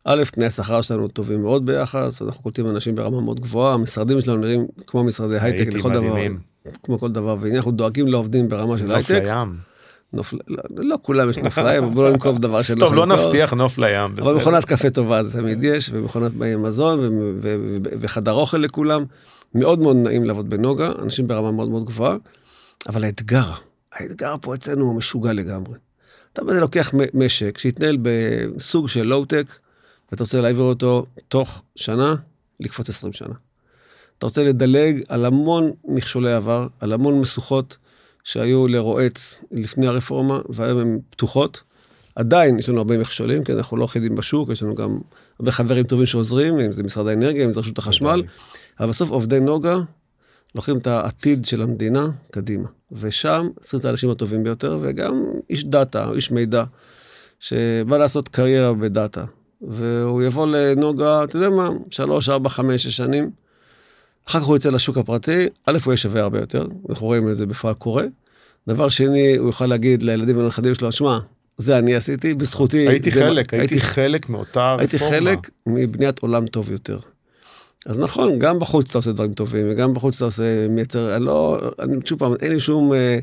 א', 0.06 0.23
תנאי 0.32 0.47
השכר 0.47 0.82
שלנו 0.82 1.08
טובים 1.08 1.41
מאוד 1.41 1.65
ביחס, 1.65 2.21
אנחנו 2.21 2.43
קולטים 2.43 2.67
אנשים 2.69 2.95
ברמה 2.95 3.21
מאוד 3.21 3.39
גבוהה, 3.39 3.73
המשרדים 3.73 4.21
שלנו 4.21 4.38
נראים 4.38 4.67
כמו 4.88 5.03
משרדי 5.03 5.39
הייטק 5.39 5.73
לכל 5.73 5.93
דבר. 5.93 6.15
כמו 6.84 6.99
כל 6.99 7.12
דבר 7.12 7.36
ועניין, 7.39 7.56
אנחנו 7.56 7.71
דואגים 7.71 8.08
לעובדים 8.08 8.49
ברמה 8.49 8.78
של 8.78 8.91
הייטק. 8.91 9.12
נוף 9.12 9.23
לים. 9.28 9.58
נוף, 10.13 10.34
לא, 10.47 10.63
לא 10.69 10.97
כולם 11.02 11.30
יש 11.30 11.38
נוף 11.38 11.58
לים, 11.58 11.93
בוא 11.93 12.04
לא 12.04 12.12
נמכור 12.12 12.38
דבר 12.38 12.62
שלא 12.62 12.80
טוב, 12.80 12.93
לא 12.93 13.06
נבטיח 13.06 13.54
נוף 13.54 13.78
לים. 13.78 14.15
אבל 14.17 14.36
מכונת 14.36 14.65
קפה 14.65 14.89
טובה 14.89 15.23
זה 15.23 15.39
תמיד 15.39 15.63
יש, 15.63 15.89
ומכונת 15.93 16.32
מזון, 16.58 16.99
וחדר 17.99 18.32
אוכל 18.32 18.58
לכולם. 18.58 19.06
מאוד 19.56 19.80
מאוד 19.80 19.95
נעים 19.95 20.26
לעבוד 20.26 20.49
בנוגה, 20.49 20.91
אנשים 21.02 21.28
ברמה 21.28 21.52
מאוד 21.52 21.69
מאוד 21.69 21.86
גבוהה, 21.86 22.17
אבל 22.88 23.04
האתגר, 23.04 23.52
האתגר 23.93 24.36
פה 24.41 24.56
אצלנו 24.56 24.86
הוא 24.86 24.95
משוגע 24.95 25.34
לגמרי. 25.34 25.73
אתה 26.34 26.43
בזה 26.43 26.60
לוקח 26.60 26.91
משק 27.13 27.58
שהתנהל 27.58 27.97
בסוג 28.02 28.88
של 28.88 29.04
לואו-טק, 29.04 29.58
ואתה 30.12 30.23
רוצה 30.23 30.41
להעביר 30.41 30.63
אותו 30.63 31.06
תוך 31.28 31.63
שנה, 31.76 32.15
לקפוץ 32.60 32.89
20 32.89 33.13
שנה. 33.13 33.34
אתה 34.17 34.26
רוצה 34.26 34.43
לדלג 34.43 35.02
על 35.10 35.26
המון 35.26 35.71
מכשולי 35.86 36.34
עבר, 36.34 36.67
על 36.80 36.93
המון 36.93 37.19
משוכות 37.19 37.78
שהיו 38.23 38.67
לרועץ 38.67 39.41
לפני 39.52 39.88
הרפורמה, 39.88 40.39
והיום 40.49 40.80
הן 40.80 40.99
פתוחות. 41.10 41.62
עדיין 42.15 42.60
יש 42.60 42.69
לנו 42.69 42.78
הרבה 42.78 42.97
מכשולים, 42.97 43.43
כי 43.43 43.54
אנחנו 43.54 43.78
לא 43.78 43.86
אחידים 43.86 44.15
בשוק, 44.15 44.49
יש 44.49 44.63
לנו 44.63 44.76
גם 44.76 44.97
הרבה 45.39 45.52
חברים 45.52 45.84
טובים 45.84 46.06
שעוזרים, 46.06 46.60
אם 46.60 46.71
זה 46.71 46.84
משרד 46.84 47.08
האנרגיה, 47.08 47.45
אם 47.45 47.52
זה 47.52 47.60
רשות 47.60 47.78
החשמל, 47.78 48.23
אבל 48.80 48.89
בסוף 48.89 49.10
עובדי 49.10 49.39
נוגה 49.39 49.78
לוקחים 50.56 50.78
את 50.78 50.88
העתיד 50.88 51.45
של 51.45 51.62
המדינה 51.62 52.08
קדימה. 52.32 52.67
ושם 52.91 53.47
צריכים 53.60 53.80
את 53.80 53.86
האנשים 53.86 54.10
הטובים 54.10 54.43
ביותר, 54.43 54.80
וגם 54.82 55.23
איש 55.49 55.65
דאטה, 55.65 56.12
איש 56.15 56.32
מידע, 56.32 56.63
שבא 57.39 57.97
לעשות 57.97 58.30
קריירה 58.30 58.73
בדאטה. 58.73 59.26
והוא 59.62 60.23
יבוא 60.23 60.47
לנוגה, 60.47 61.23
אתה 61.23 61.38
יודע 61.38 61.49
מה, 61.49 61.69
שלוש, 61.89 62.30
ארבע, 62.30 62.49
חמש, 62.49 62.84
שש 62.84 62.97
שנים, 62.97 63.32
אחר 64.27 64.39
כך 64.39 64.45
הוא 64.45 64.55
יוצא 64.55 64.69
לשוק 64.69 64.97
הפרטי, 64.97 65.45
א', 65.65 65.77
הוא 65.83 65.91
יהיה 65.91 65.97
שווה 65.97 66.21
הרבה 66.21 66.39
יותר, 66.39 66.67
אנחנו 66.89 67.07
רואים 67.07 67.29
את 67.29 67.38
זה 67.38 67.45
בפועל 67.45 67.73
קורה. 67.73 68.05
דבר 68.67 68.89
שני, 68.89 69.36
הוא 69.36 69.47
יוכל 69.47 69.65
להגיד 69.65 70.03
לילדים 70.03 70.38
ולנכדים 70.38 70.75
שלו, 70.75 70.91
שמע, 70.91 71.19
זה 71.57 71.77
אני 71.77 71.95
עשיתי, 71.95 72.33
בזכותי. 72.33 72.88
הייתי 72.88 73.12
חלק, 73.12 73.53
מה... 73.53 73.59
הייתי 73.59 73.79
חלק 73.79 74.29
מאותה 74.29 74.75
הייתי 74.79 74.95
רפורמה. 74.95 75.15
הייתי 75.15 75.29
חלק 75.29 75.49
מבניית 75.65 76.19
עולם 76.19 76.47
טוב 76.47 76.71
יותר. 76.71 76.99
אז 77.86 77.99
נכון, 77.99 78.39
גם 78.39 78.59
בחוץ 78.59 78.89
אתה 78.89 78.97
עושה 78.97 79.12
דברים 79.12 79.33
טובים, 79.33 79.67
וגם 79.69 79.93
בחוץ 79.93 80.15
אתה 80.15 80.25
עושה, 80.25 80.67
מייצר, 80.69 81.15
אני 81.15 81.25
לא, 81.25 81.62
אני 81.79 81.95
שוב 82.05 82.19
פעם, 82.19 82.33
אין 82.41 82.51
לי 82.51 82.59
שום, 82.59 82.93
אה, 82.93 83.19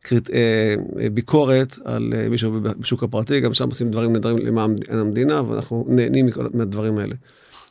קריט, 0.00 0.30
אה, 0.30 0.74
ביקורת 1.12 1.78
על 1.84 2.12
אה, 2.16 2.28
מישהו 2.28 2.60
בשוק 2.60 3.02
הפרטי, 3.02 3.40
גם 3.40 3.54
שם 3.54 3.68
עושים 3.68 3.90
דברים 3.90 4.12
נהדרים 4.12 4.38
למען 4.38 4.76
המדינה, 4.88 5.42
ואנחנו 5.48 5.86
נהנים 5.88 6.28
מהדברים 6.54 6.98
האלה. 6.98 7.14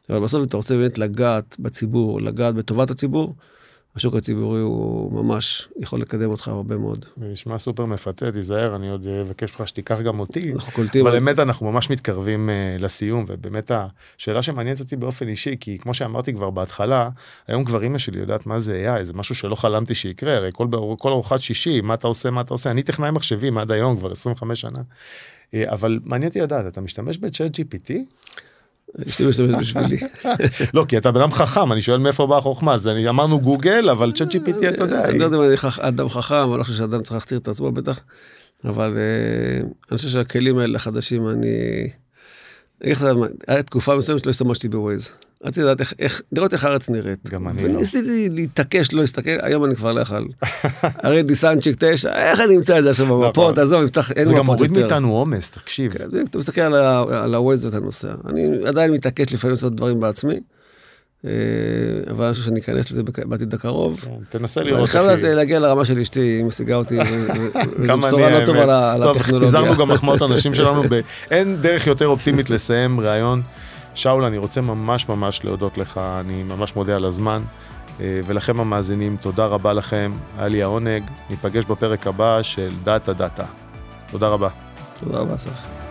אבל 0.10 0.20
בסוף 0.20 0.40
אם 0.40 0.46
אתה 0.46 0.58
רוצה 0.58 0.78
באמת 0.78 0.98
לגעת 0.98 1.56
בציבור, 1.60 2.22
לגעת 2.22 2.56
בטובת 2.56 2.92
הציבור, 2.92 3.36
השוק 3.96 4.16
הציבורי 4.16 4.62
הוא 4.62 5.24
ממש 5.24 5.68
יכול 5.80 6.02
לקדם 6.02 6.30
אותך 6.30 6.48
הרבה 6.48 6.78
מאוד. 6.78 7.06
זה 7.18 7.28
נשמע 7.28 7.58
סופר 7.60 7.86
מפתה, 7.86 8.32
תיזהר, 8.32 8.76
אני 8.76 8.90
עוד 8.90 9.08
אבקש 9.08 9.52
ממך 9.52 9.68
שתיקח 9.68 10.02
גם 10.02 10.20
אותי. 10.20 10.54
אנחנו 10.54 10.74
קולטים. 10.74 11.08
אבל 11.08 11.20
באמת 11.20 11.40
אנחנו 11.40 11.72
ממש 11.72 11.90
מתקרבים 11.90 12.50
uh, 12.50 12.82
לסיום, 12.82 13.26
ובאמת 13.28 13.72
השאלה 14.18 14.42
שמעניינת 14.42 14.80
אותי 14.80 14.96
באופן 14.96 15.28
אישי, 15.28 15.56
כי 15.60 15.78
כמו 15.80 15.94
שאמרתי 15.94 16.34
כבר 16.34 16.50
בהתחלה, 16.50 17.10
היום 17.48 17.66
כבר 17.66 17.84
אימא 17.84 17.98
שלי 17.98 18.20
יודעת 18.20 18.46
מה 18.46 18.60
זה 18.60 18.98
AI, 19.00 19.04
זה 19.04 19.14
משהו 19.14 19.36
שלא 19.36 19.56
חלמתי 19.56 19.96
שיקרה, 19.96 20.38
הרי 20.38 20.50
כל, 20.54 20.68
כל 21.00 21.12
ארוחת 21.12 21.40
שישי, 21.40 21.82
מה 21.82 21.94
אתה 21.94 22.08
עושה, 22.08 22.30
מה 22.30 22.42
אתה 22.42 22.54
עושה, 22.54 22.72
אני 22.72 22.84
טכנאי 22.84 23.12
מחשבים 23.12 23.58
עד 23.58 23.72
היום, 23.72 23.98
כבר 23.98 24.12
25 24.12 24.62
שנה. 24.62 24.80
Uh, 24.80 25.56
אבל 25.66 26.00
מעניין 26.04 26.30
אותי 26.30 26.42
לדעת, 26.42 26.68
אתה 26.68 26.82
משתמש 26.82 27.18
בצ'אט 27.18 27.60
GPT? 27.60 27.94
אשתי 29.10 29.26
משתמשת 29.26 29.58
בשבילי. 29.60 29.98
לא, 30.74 30.86
כי 30.88 30.98
אתה 30.98 31.12
בן 31.12 31.22
אדם 31.22 31.32
חכם, 31.32 31.72
אני 31.72 31.82
שואל 31.82 32.00
מאיפה 32.00 32.28
באה 32.28 32.38
החוכמה, 32.38 32.74
אז 32.74 32.88
אמרנו 32.88 33.40
גוגל, 33.40 33.90
אבל 33.90 34.12
צ'אט 34.12 34.36
GPT, 34.36 34.70
אתה 34.70 34.84
יודע. 34.84 35.06
אני 35.06 35.20
לא 35.20 35.26
יודע 35.26 35.38
אם 35.38 35.42
אני 35.42 35.56
אדם 35.80 36.10
חכם, 36.10 36.36
אני 36.52 36.60
לא 36.60 36.64
חושב 36.64 36.76
שאדם 36.78 37.02
צריך 37.02 37.14
להכתיר 37.14 37.38
את 37.38 37.48
עצמו 37.48 37.72
בטח, 37.72 38.00
אבל 38.66 38.98
אה, 38.98 39.66
אני 39.90 39.98
חושב 39.98 40.10
שהכלים 40.10 40.58
האלה 40.58 40.76
החדשים, 40.76 41.30
אני... 41.30 41.48
אני 42.82 42.92
אגיד 42.92 43.04
לך, 43.04 43.08
הייתה 43.48 43.64
תקופה 43.64 43.96
מסוימת 43.96 44.24
שלא 44.24 44.30
הסתמשתי 44.30 44.70
בווייז. 44.70 45.10
רציתי 45.44 45.62
לדעת 45.62 45.80
איך, 45.80 45.94
איך, 46.00 46.22
לראות 46.32 46.54
איך 46.54 46.66
הארץ 46.66 46.90
נראית. 46.90 47.30
גם 47.30 47.48
אני 47.48 47.64
לא. 47.64 47.74
וניסיתי 47.74 48.30
להתעקש, 48.30 48.94
לא 48.94 49.02
להסתכל, 49.02 49.38
היום 49.42 49.66
אני 49.66 49.76
כבר 49.76 49.92
לא 49.92 50.02
יכול. 50.02 50.28
הרי 51.04 51.24
דיסנצ'יק 51.24 51.76
9, 51.80 52.14
איך 52.14 52.40
אני 52.40 52.58
אמצא 52.58 52.80
את 52.80 52.84
זה 52.84 52.90
עכשיו 52.90 53.06
נכון. 53.06 53.22
במפות, 53.22 53.58
עזוב, 53.58 53.84
נפתח, 53.84 54.12
אין 54.12 54.26
זה 54.26 54.34
גם 54.34 54.44
מפות 54.44 54.58
מוריד 54.58 54.78
יותר. 54.78 54.82
מאיתנו 54.90 55.12
עומס, 55.12 55.50
תקשיב. 55.50 55.94
כן, 55.94 56.06
אתה 56.30 56.38
מסתכל 56.38 56.62
על 56.62 57.36
הווייז 57.36 57.66
ואתה 57.66 57.80
נוסע. 57.80 58.14
אני 58.30 58.68
עדיין 58.68 58.92
מתעקש 58.92 59.34
לפעמים 59.34 59.52
לעשות 59.52 59.76
דברים 59.76 60.00
בעצמי, 60.00 60.40
אבל 62.10 62.26
אני 62.26 62.34
חושב 62.34 62.46
שאני 62.46 62.60
אכנס 62.60 62.92
לזה 62.92 63.02
בעתיד 63.26 63.54
הקרוב. 63.54 64.00
כן, 64.02 64.10
תנסה 64.30 64.62
אני 64.62 64.70
לראות 64.72 64.90
חייב 64.90 65.04
איך 65.04 65.14
לזה 65.14 65.36
להגיע 65.36 65.60
לרמה 65.60 65.86
של 65.86 66.00
אשתי, 66.00 66.20
היא 66.20 66.44
משיגה 66.46 66.76
אותי, 66.76 66.98
וזו 67.00 67.98
בשורה 67.98 68.28
אני, 68.28 68.40
לא 68.42 68.46
טובה 68.46 68.60
האמת. 68.60 68.64
על 68.64 68.70
ה- 68.70 68.94
על 68.94 69.04
טוב. 69.04 69.18
פיזרנו 69.40 69.76
גם 69.78 69.90
מחמאות 69.90 70.22
אנשים 70.32 70.54
שלנו, 70.54 70.84
אין 71.32 71.58
דרך 71.62 71.88
יותר 71.88 72.08
אופטימית 72.08 72.50
לסיים 72.50 73.00
ראיון. 73.00 73.42
שאול, 73.96 74.24
אני 74.24 74.38
רוצה 74.38 74.62
ממש 74.62 75.10
ממש 75.10 75.44
להודות 75.44 75.78
לך, 75.78 76.00
אני 76.20 76.44
ממש 76.44 76.76
מודה 76.76 76.96
על 76.96 77.06
הזמן. 77.06 77.42
אה, 78.02 78.20
ולכם 78.26 78.60
המאזינים, 78.60 79.18
תודה 79.22 79.46
רבה 79.46 79.74
לכם, 79.74 80.12
היה 80.38 80.48
לי 80.48 80.64
העונג. 80.64 81.04
ניפגש 81.30 81.64
בפרק 81.66 82.08
הבא 82.08 82.42
של 82.42 82.70
דאטה 82.84 83.14
דאטה. 83.14 83.46
תודה 84.12 84.28
רבה. 84.28 84.50
תודה 85.00 85.18
רבה, 85.20 85.36
אסף. 85.36 85.83